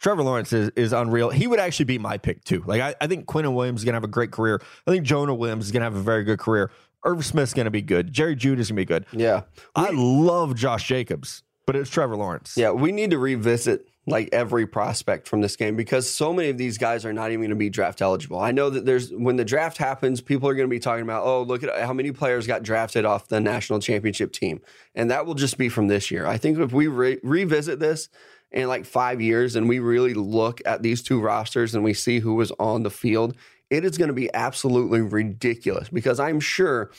[0.00, 1.30] Trevor Lawrence is, is unreal.
[1.30, 2.62] He would actually be my pick too.
[2.66, 4.60] Like I, I think Quinnen Williams is gonna have a great career.
[4.86, 6.70] I think Jonah Williams is gonna have a very good career.
[7.04, 8.12] Irv Smith's gonna be good.
[8.12, 9.06] Jerry Jeudy is gonna be good.
[9.12, 9.42] Yeah.
[9.74, 12.54] I love Josh Jacobs, but it's Trevor Lawrence.
[12.56, 16.58] Yeah, we need to revisit like every prospect from this game because so many of
[16.58, 18.38] these guys are not even going to be draft eligible.
[18.38, 21.24] I know that there's when the draft happens, people are going to be talking about,
[21.24, 24.60] oh, look at how many players got drafted off the national championship team,
[24.94, 26.26] and that will just be from this year.
[26.26, 28.08] I think if we re- revisit this
[28.50, 32.18] in like five years and we really look at these two rosters and we see
[32.20, 33.36] who was on the field,
[33.70, 36.90] it is going to be absolutely ridiculous because I'm sure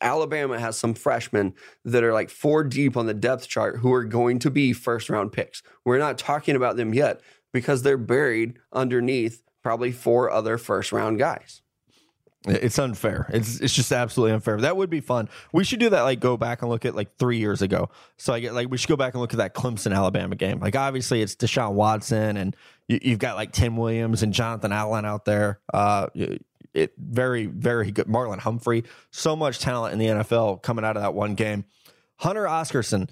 [0.00, 4.04] Alabama has some freshmen that are like four deep on the depth chart who are
[4.04, 5.62] going to be first round picks.
[5.84, 7.20] We're not talking about them yet
[7.52, 11.62] because they're buried underneath probably four other first round guys.
[12.46, 13.28] It's unfair.
[13.30, 14.60] It's it's just absolutely unfair.
[14.60, 15.28] That would be fun.
[15.52, 16.02] We should do that.
[16.02, 17.90] Like go back and look at like three years ago.
[18.16, 20.60] So I get like we should go back and look at that Clemson Alabama game.
[20.60, 25.04] Like obviously it's Deshaun Watson and you, you've got like Tim Williams and Jonathan Allen
[25.04, 25.58] out there.
[25.74, 26.06] Uh,
[26.78, 28.06] it very very good.
[28.06, 28.84] Marlon Humphrey.
[29.10, 31.64] So much talent in the NFL coming out of that one game.
[32.16, 33.08] Hunter Oscarson,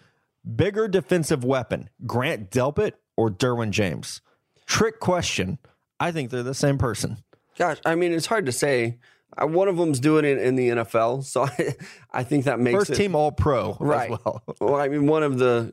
[0.56, 4.20] bigger defensive weapon, Grant Delpit or Derwin James?
[4.66, 5.58] Trick question.
[6.00, 7.18] I think they're the same person.
[7.56, 8.98] Gosh, I mean, it's hard to say.
[9.40, 11.74] Uh, One of them's doing it in the NFL, so I,
[12.12, 14.10] I think that makes First it team All Pro Right.
[14.10, 14.42] as well.
[14.60, 15.72] Well, I mean, one of the.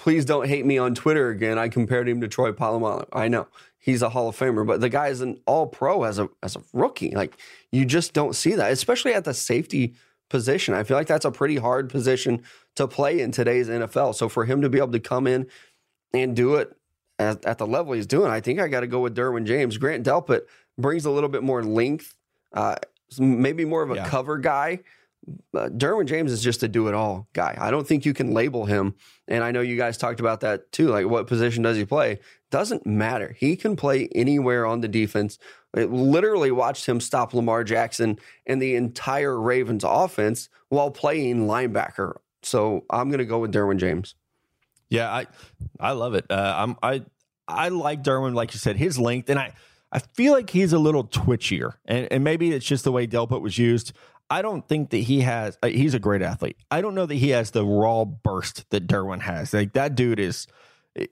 [0.00, 1.56] Please don't hate me on Twitter again.
[1.56, 3.06] I compared him to Troy Polamalu.
[3.12, 3.46] I know
[3.78, 6.56] he's a Hall of Famer, but the guy is an All Pro as a as
[6.56, 7.10] a rookie.
[7.14, 7.36] Like
[7.72, 9.94] you just don't see that, especially at the safety
[10.30, 10.74] position.
[10.74, 12.42] I feel like that's a pretty hard position
[12.76, 14.14] to play in today's NFL.
[14.14, 15.46] So for him to be able to come in
[16.12, 16.76] and do it
[17.18, 19.78] at, at the level he's doing, I think I got to go with Derwin James.
[19.78, 20.42] Grant Delpit
[20.76, 22.14] brings a little bit more length,
[22.52, 22.76] uh,
[23.18, 24.08] maybe more of a Yeah.
[24.08, 24.80] cover guy.
[25.54, 27.56] Uh, Derwin James is just a do it all guy.
[27.58, 28.94] I don't think you can label him.
[29.26, 30.88] And I know you guys talked about that too.
[30.88, 32.20] Like, what position does he play?
[32.50, 33.34] Doesn't matter.
[33.38, 35.38] He can play anywhere on the defense.
[35.76, 42.16] It literally watched him stop Lamar Jackson and the entire Ravens offense while playing linebacker.
[42.42, 44.14] So I'm going to go with Derwin James.
[44.88, 45.26] Yeah, I
[45.78, 46.24] I love it.
[46.30, 47.04] Uh, I'm I
[47.46, 49.52] I like Derwin, like you said, his length, and I
[49.92, 53.42] I feel like he's a little twitchier, and and maybe it's just the way Delpit
[53.42, 53.92] was used.
[54.30, 55.58] I don't think that he has.
[55.62, 56.56] Uh, he's a great athlete.
[56.70, 59.52] I don't know that he has the raw burst that Derwin has.
[59.52, 60.46] Like that dude is.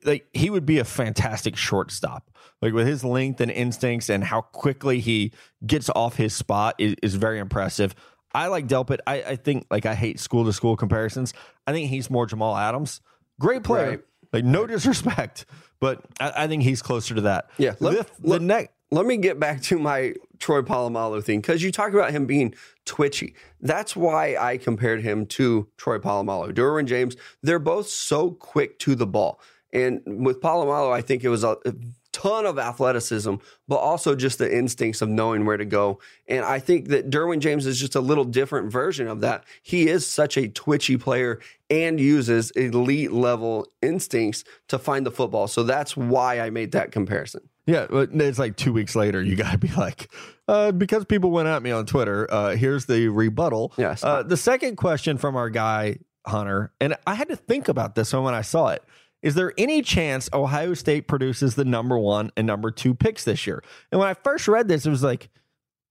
[0.04, 2.30] Like he would be a fantastic shortstop.
[2.62, 5.32] Like with his length and instincts and how quickly he
[5.66, 7.94] gets off his spot is, is very impressive.
[8.34, 8.98] I like Delpit.
[9.06, 11.32] I, I think like I hate school to school comparisons.
[11.66, 13.00] I think he's more Jamal Adams
[13.38, 13.90] Great player.
[13.90, 14.00] Right.
[14.32, 15.46] Like no disrespect,
[15.80, 17.50] but I, I think he's closer to that.
[17.58, 18.72] Yeah, let- the, the let- next.
[18.90, 22.54] let me get back to my Troy Polamalu thing because you talk about him being
[22.84, 23.34] twitchy.
[23.60, 26.52] That's why I compared him to Troy Polamalu.
[26.52, 29.40] Derwin James, they're both so quick to the ball.
[29.72, 31.74] And with Polamalu, I think it was a, a
[32.12, 33.34] ton of athleticism,
[33.68, 35.98] but also just the instincts of knowing where to go.
[36.26, 39.44] And I think that Derwin James is just a little different version of that.
[39.62, 45.46] He is such a twitchy player and uses elite level instincts to find the football.
[45.46, 47.50] So that's why I made that comparison.
[47.66, 49.20] Yeah, it's like two weeks later.
[49.22, 50.10] You got to be like,
[50.48, 52.26] uh, because people went at me on Twitter.
[52.30, 53.74] Uh, here's the rebuttal.
[53.76, 54.02] Yes.
[54.02, 58.12] Uh, the second question from our guy Hunter, and I had to think about this
[58.12, 58.82] one when I saw it.
[59.22, 63.46] Is there any chance Ohio State produces the number one and number two picks this
[63.46, 63.62] year?
[63.90, 65.30] And when I first read this, it was like,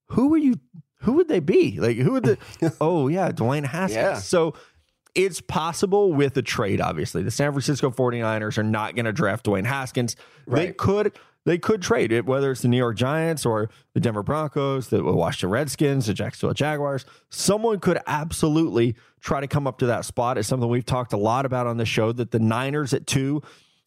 [0.08, 0.60] who are you?
[1.02, 1.80] Who would they be?
[1.80, 2.38] Like, who would the?
[2.82, 3.96] oh yeah, Dwayne Haskins.
[3.96, 4.16] Yeah.
[4.16, 4.56] So
[5.16, 7.24] it's possible with a trade, obviously.
[7.24, 10.16] The San Francisco 49ers are not going to draft Dwayne Haskins.
[10.48, 11.14] They could
[11.46, 15.04] they could trade it, whether it's the New York Giants or the Denver Broncos, the
[15.04, 17.06] Washington Redskins, the Jacksonville Jaguars.
[17.30, 20.38] Someone could absolutely try to come up to that spot.
[20.38, 23.42] It's something we've talked a lot about on the show that the Niners at two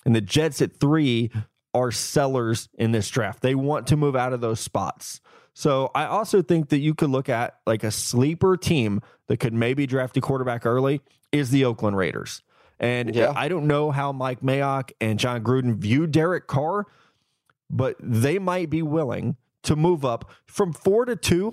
[0.04, 1.30] and the Jets at three
[1.74, 3.42] are sellers in this draft.
[3.42, 5.20] They want to move out of those spots.
[5.52, 9.52] So I also think that you could look at like a sleeper team that could
[9.52, 11.00] maybe draft a quarterback early
[11.32, 12.42] is the Oakland Raiders.
[12.78, 13.32] And Yeah.
[13.34, 16.86] I don't know how Mike Mayock and Jon Gruden view Derek Carr,
[17.70, 21.52] but they might be willing to move up from four to two.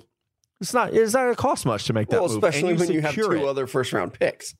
[0.60, 0.94] It's not.
[0.94, 3.02] It's not going to cost much to make that Well, move, especially and when you
[3.02, 3.44] have two it.
[3.44, 4.54] other first round picks.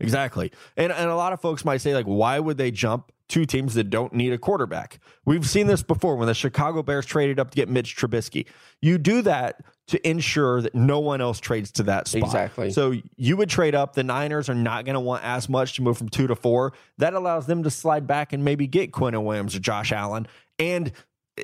[0.00, 0.52] Exactly.
[0.76, 3.74] And and a lot of folks might say like why would they jump two teams
[3.74, 5.00] that don't need a quarterback?
[5.24, 8.46] We've seen this before when the Chicago Bears traded up to get Mitch Trubisky.
[8.80, 12.22] You do that to ensure that no one else trades to that spot.
[12.24, 12.70] Exactly.
[12.70, 13.94] So you would trade up.
[13.94, 16.72] The Niners are not going to want as much to move from 2 to 4.
[16.98, 20.26] That allows them to slide back and maybe get Quinn Williams or Josh Allen
[20.62, 20.92] and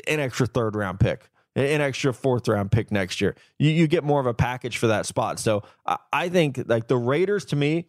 [0.06, 3.34] an extra third round pick an extra fourth round pick next year.
[3.58, 5.40] You, you get more of a package for that spot.
[5.40, 7.86] So I, I think like the Raiders to me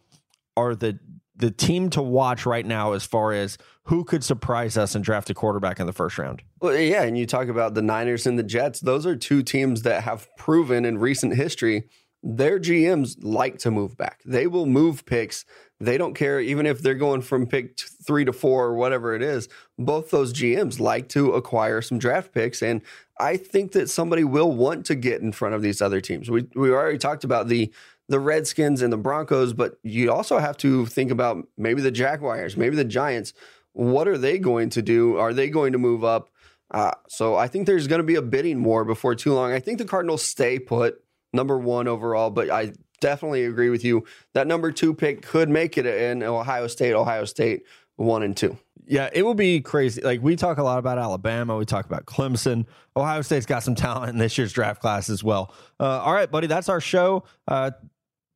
[0.56, 0.98] are the
[1.36, 5.30] the team to watch right now as far as who could surprise us and draft
[5.30, 6.42] a quarterback in the first round.
[6.60, 8.80] Well, yeah, and you talk about the Niners and the Jets.
[8.80, 11.88] Those are two teams that have proven in recent history
[12.22, 14.20] their GMs like to move back.
[14.24, 15.44] They will move picks.
[15.80, 19.22] They don't care even if they're going from pick three to four or whatever it
[19.22, 19.48] is.
[19.78, 22.82] Both those GMs like to acquire some draft picks, and
[23.18, 26.30] I think that somebody will want to get in front of these other teams.
[26.30, 27.72] We we already talked about the
[28.10, 32.56] the Redskins and the Broncos, but you also have to think about maybe the Jaguars,
[32.56, 33.32] maybe the Giants.
[33.72, 35.16] What are they going to do?
[35.16, 36.28] Are they going to move up?
[36.72, 39.52] Uh, so I think there's going to be a bidding war before too long.
[39.52, 41.02] I think the Cardinals stay put
[41.32, 44.04] number one overall, but I definitely agree with you.
[44.34, 47.64] That number two pick could make it in Ohio State, Ohio State
[47.96, 48.56] one and two.
[48.86, 50.00] Yeah, it will be crazy.
[50.00, 52.66] Like we talk a lot about Alabama, we talk about Clemson.
[52.96, 55.54] Ohio State's got some talent in this year's draft class as well.
[55.78, 57.24] Uh, all right, buddy, that's our show.
[57.46, 57.70] Uh,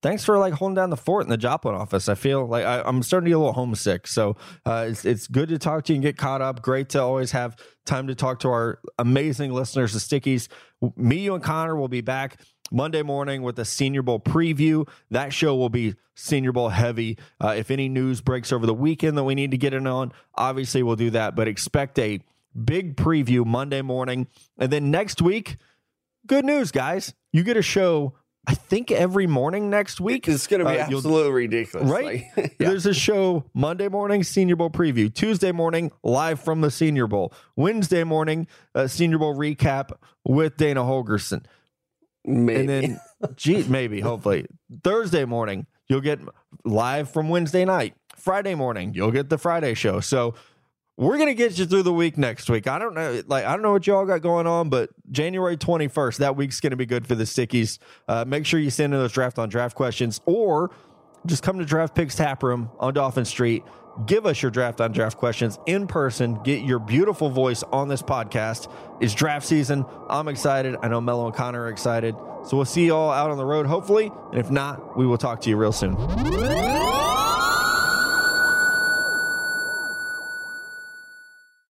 [0.04, 2.08] thanks for like holding down the fort in the Joplin office.
[2.10, 4.06] I feel like I, I'm starting to get a little homesick.
[4.06, 4.36] So
[4.66, 6.62] uh, it's it's good to talk to you and get caught up.
[6.62, 7.56] Great to always have
[7.86, 10.48] time to talk to our amazing listeners, the Stickies.
[10.96, 12.38] Me, you, and Connor will be back
[12.72, 14.88] Monday morning with a Senior Bowl preview.
[15.10, 17.18] That show will be Senior Bowl heavy.
[17.40, 20.12] Uh, if any news breaks over the weekend that we need to get in on,
[20.34, 21.36] obviously we'll do that.
[21.36, 22.20] But expect a
[22.64, 25.56] big preview Monday morning, and then next week.
[26.26, 27.12] Good news, guys!
[27.32, 28.14] You get a show.
[28.46, 30.28] I think every morning next week.
[30.28, 31.88] It's going to be Uh, absolutely ridiculous.
[31.90, 32.24] Right?
[32.36, 32.68] Like, yeah.
[32.68, 35.12] There's a show Monday morning, Senior Bowl preview.
[35.12, 37.32] Tuesday morning, live from the Senior Bowl.
[37.56, 39.92] Wednesday morning, uh, Senior Bowl recap
[40.24, 41.44] with Dana Holgorsen.
[42.24, 42.60] Maybe.
[42.60, 43.00] And then,
[43.36, 44.46] gee, maybe, hopefully,
[44.82, 46.20] Thursday morning, you'll get
[46.64, 47.94] live from Wednesday night.
[48.16, 50.00] Friday morning, you'll get the Friday show.
[50.00, 50.34] So
[50.96, 52.66] we're gonna get you through the week next week.
[52.66, 55.88] I don't know, like I don't know what y'all got going on, but January twenty
[55.88, 57.78] first, that week's gonna be good for the stickies.
[58.08, 60.70] Uh, make sure you send in those draft on draft questions, or
[61.26, 63.64] just come to Draft Picks Tap Room on Dolphin Street.
[64.07, 66.42] Give us your draft on draft questions in person.
[66.42, 68.70] Get your beautiful voice on this podcast.
[69.01, 69.84] It's draft season.
[70.09, 70.76] I'm excited.
[70.82, 72.16] I know Mello and Connor are excited.
[72.45, 74.11] So we'll see you all out on the road, hopefully.
[74.32, 75.95] And if not, we will talk to you real soon.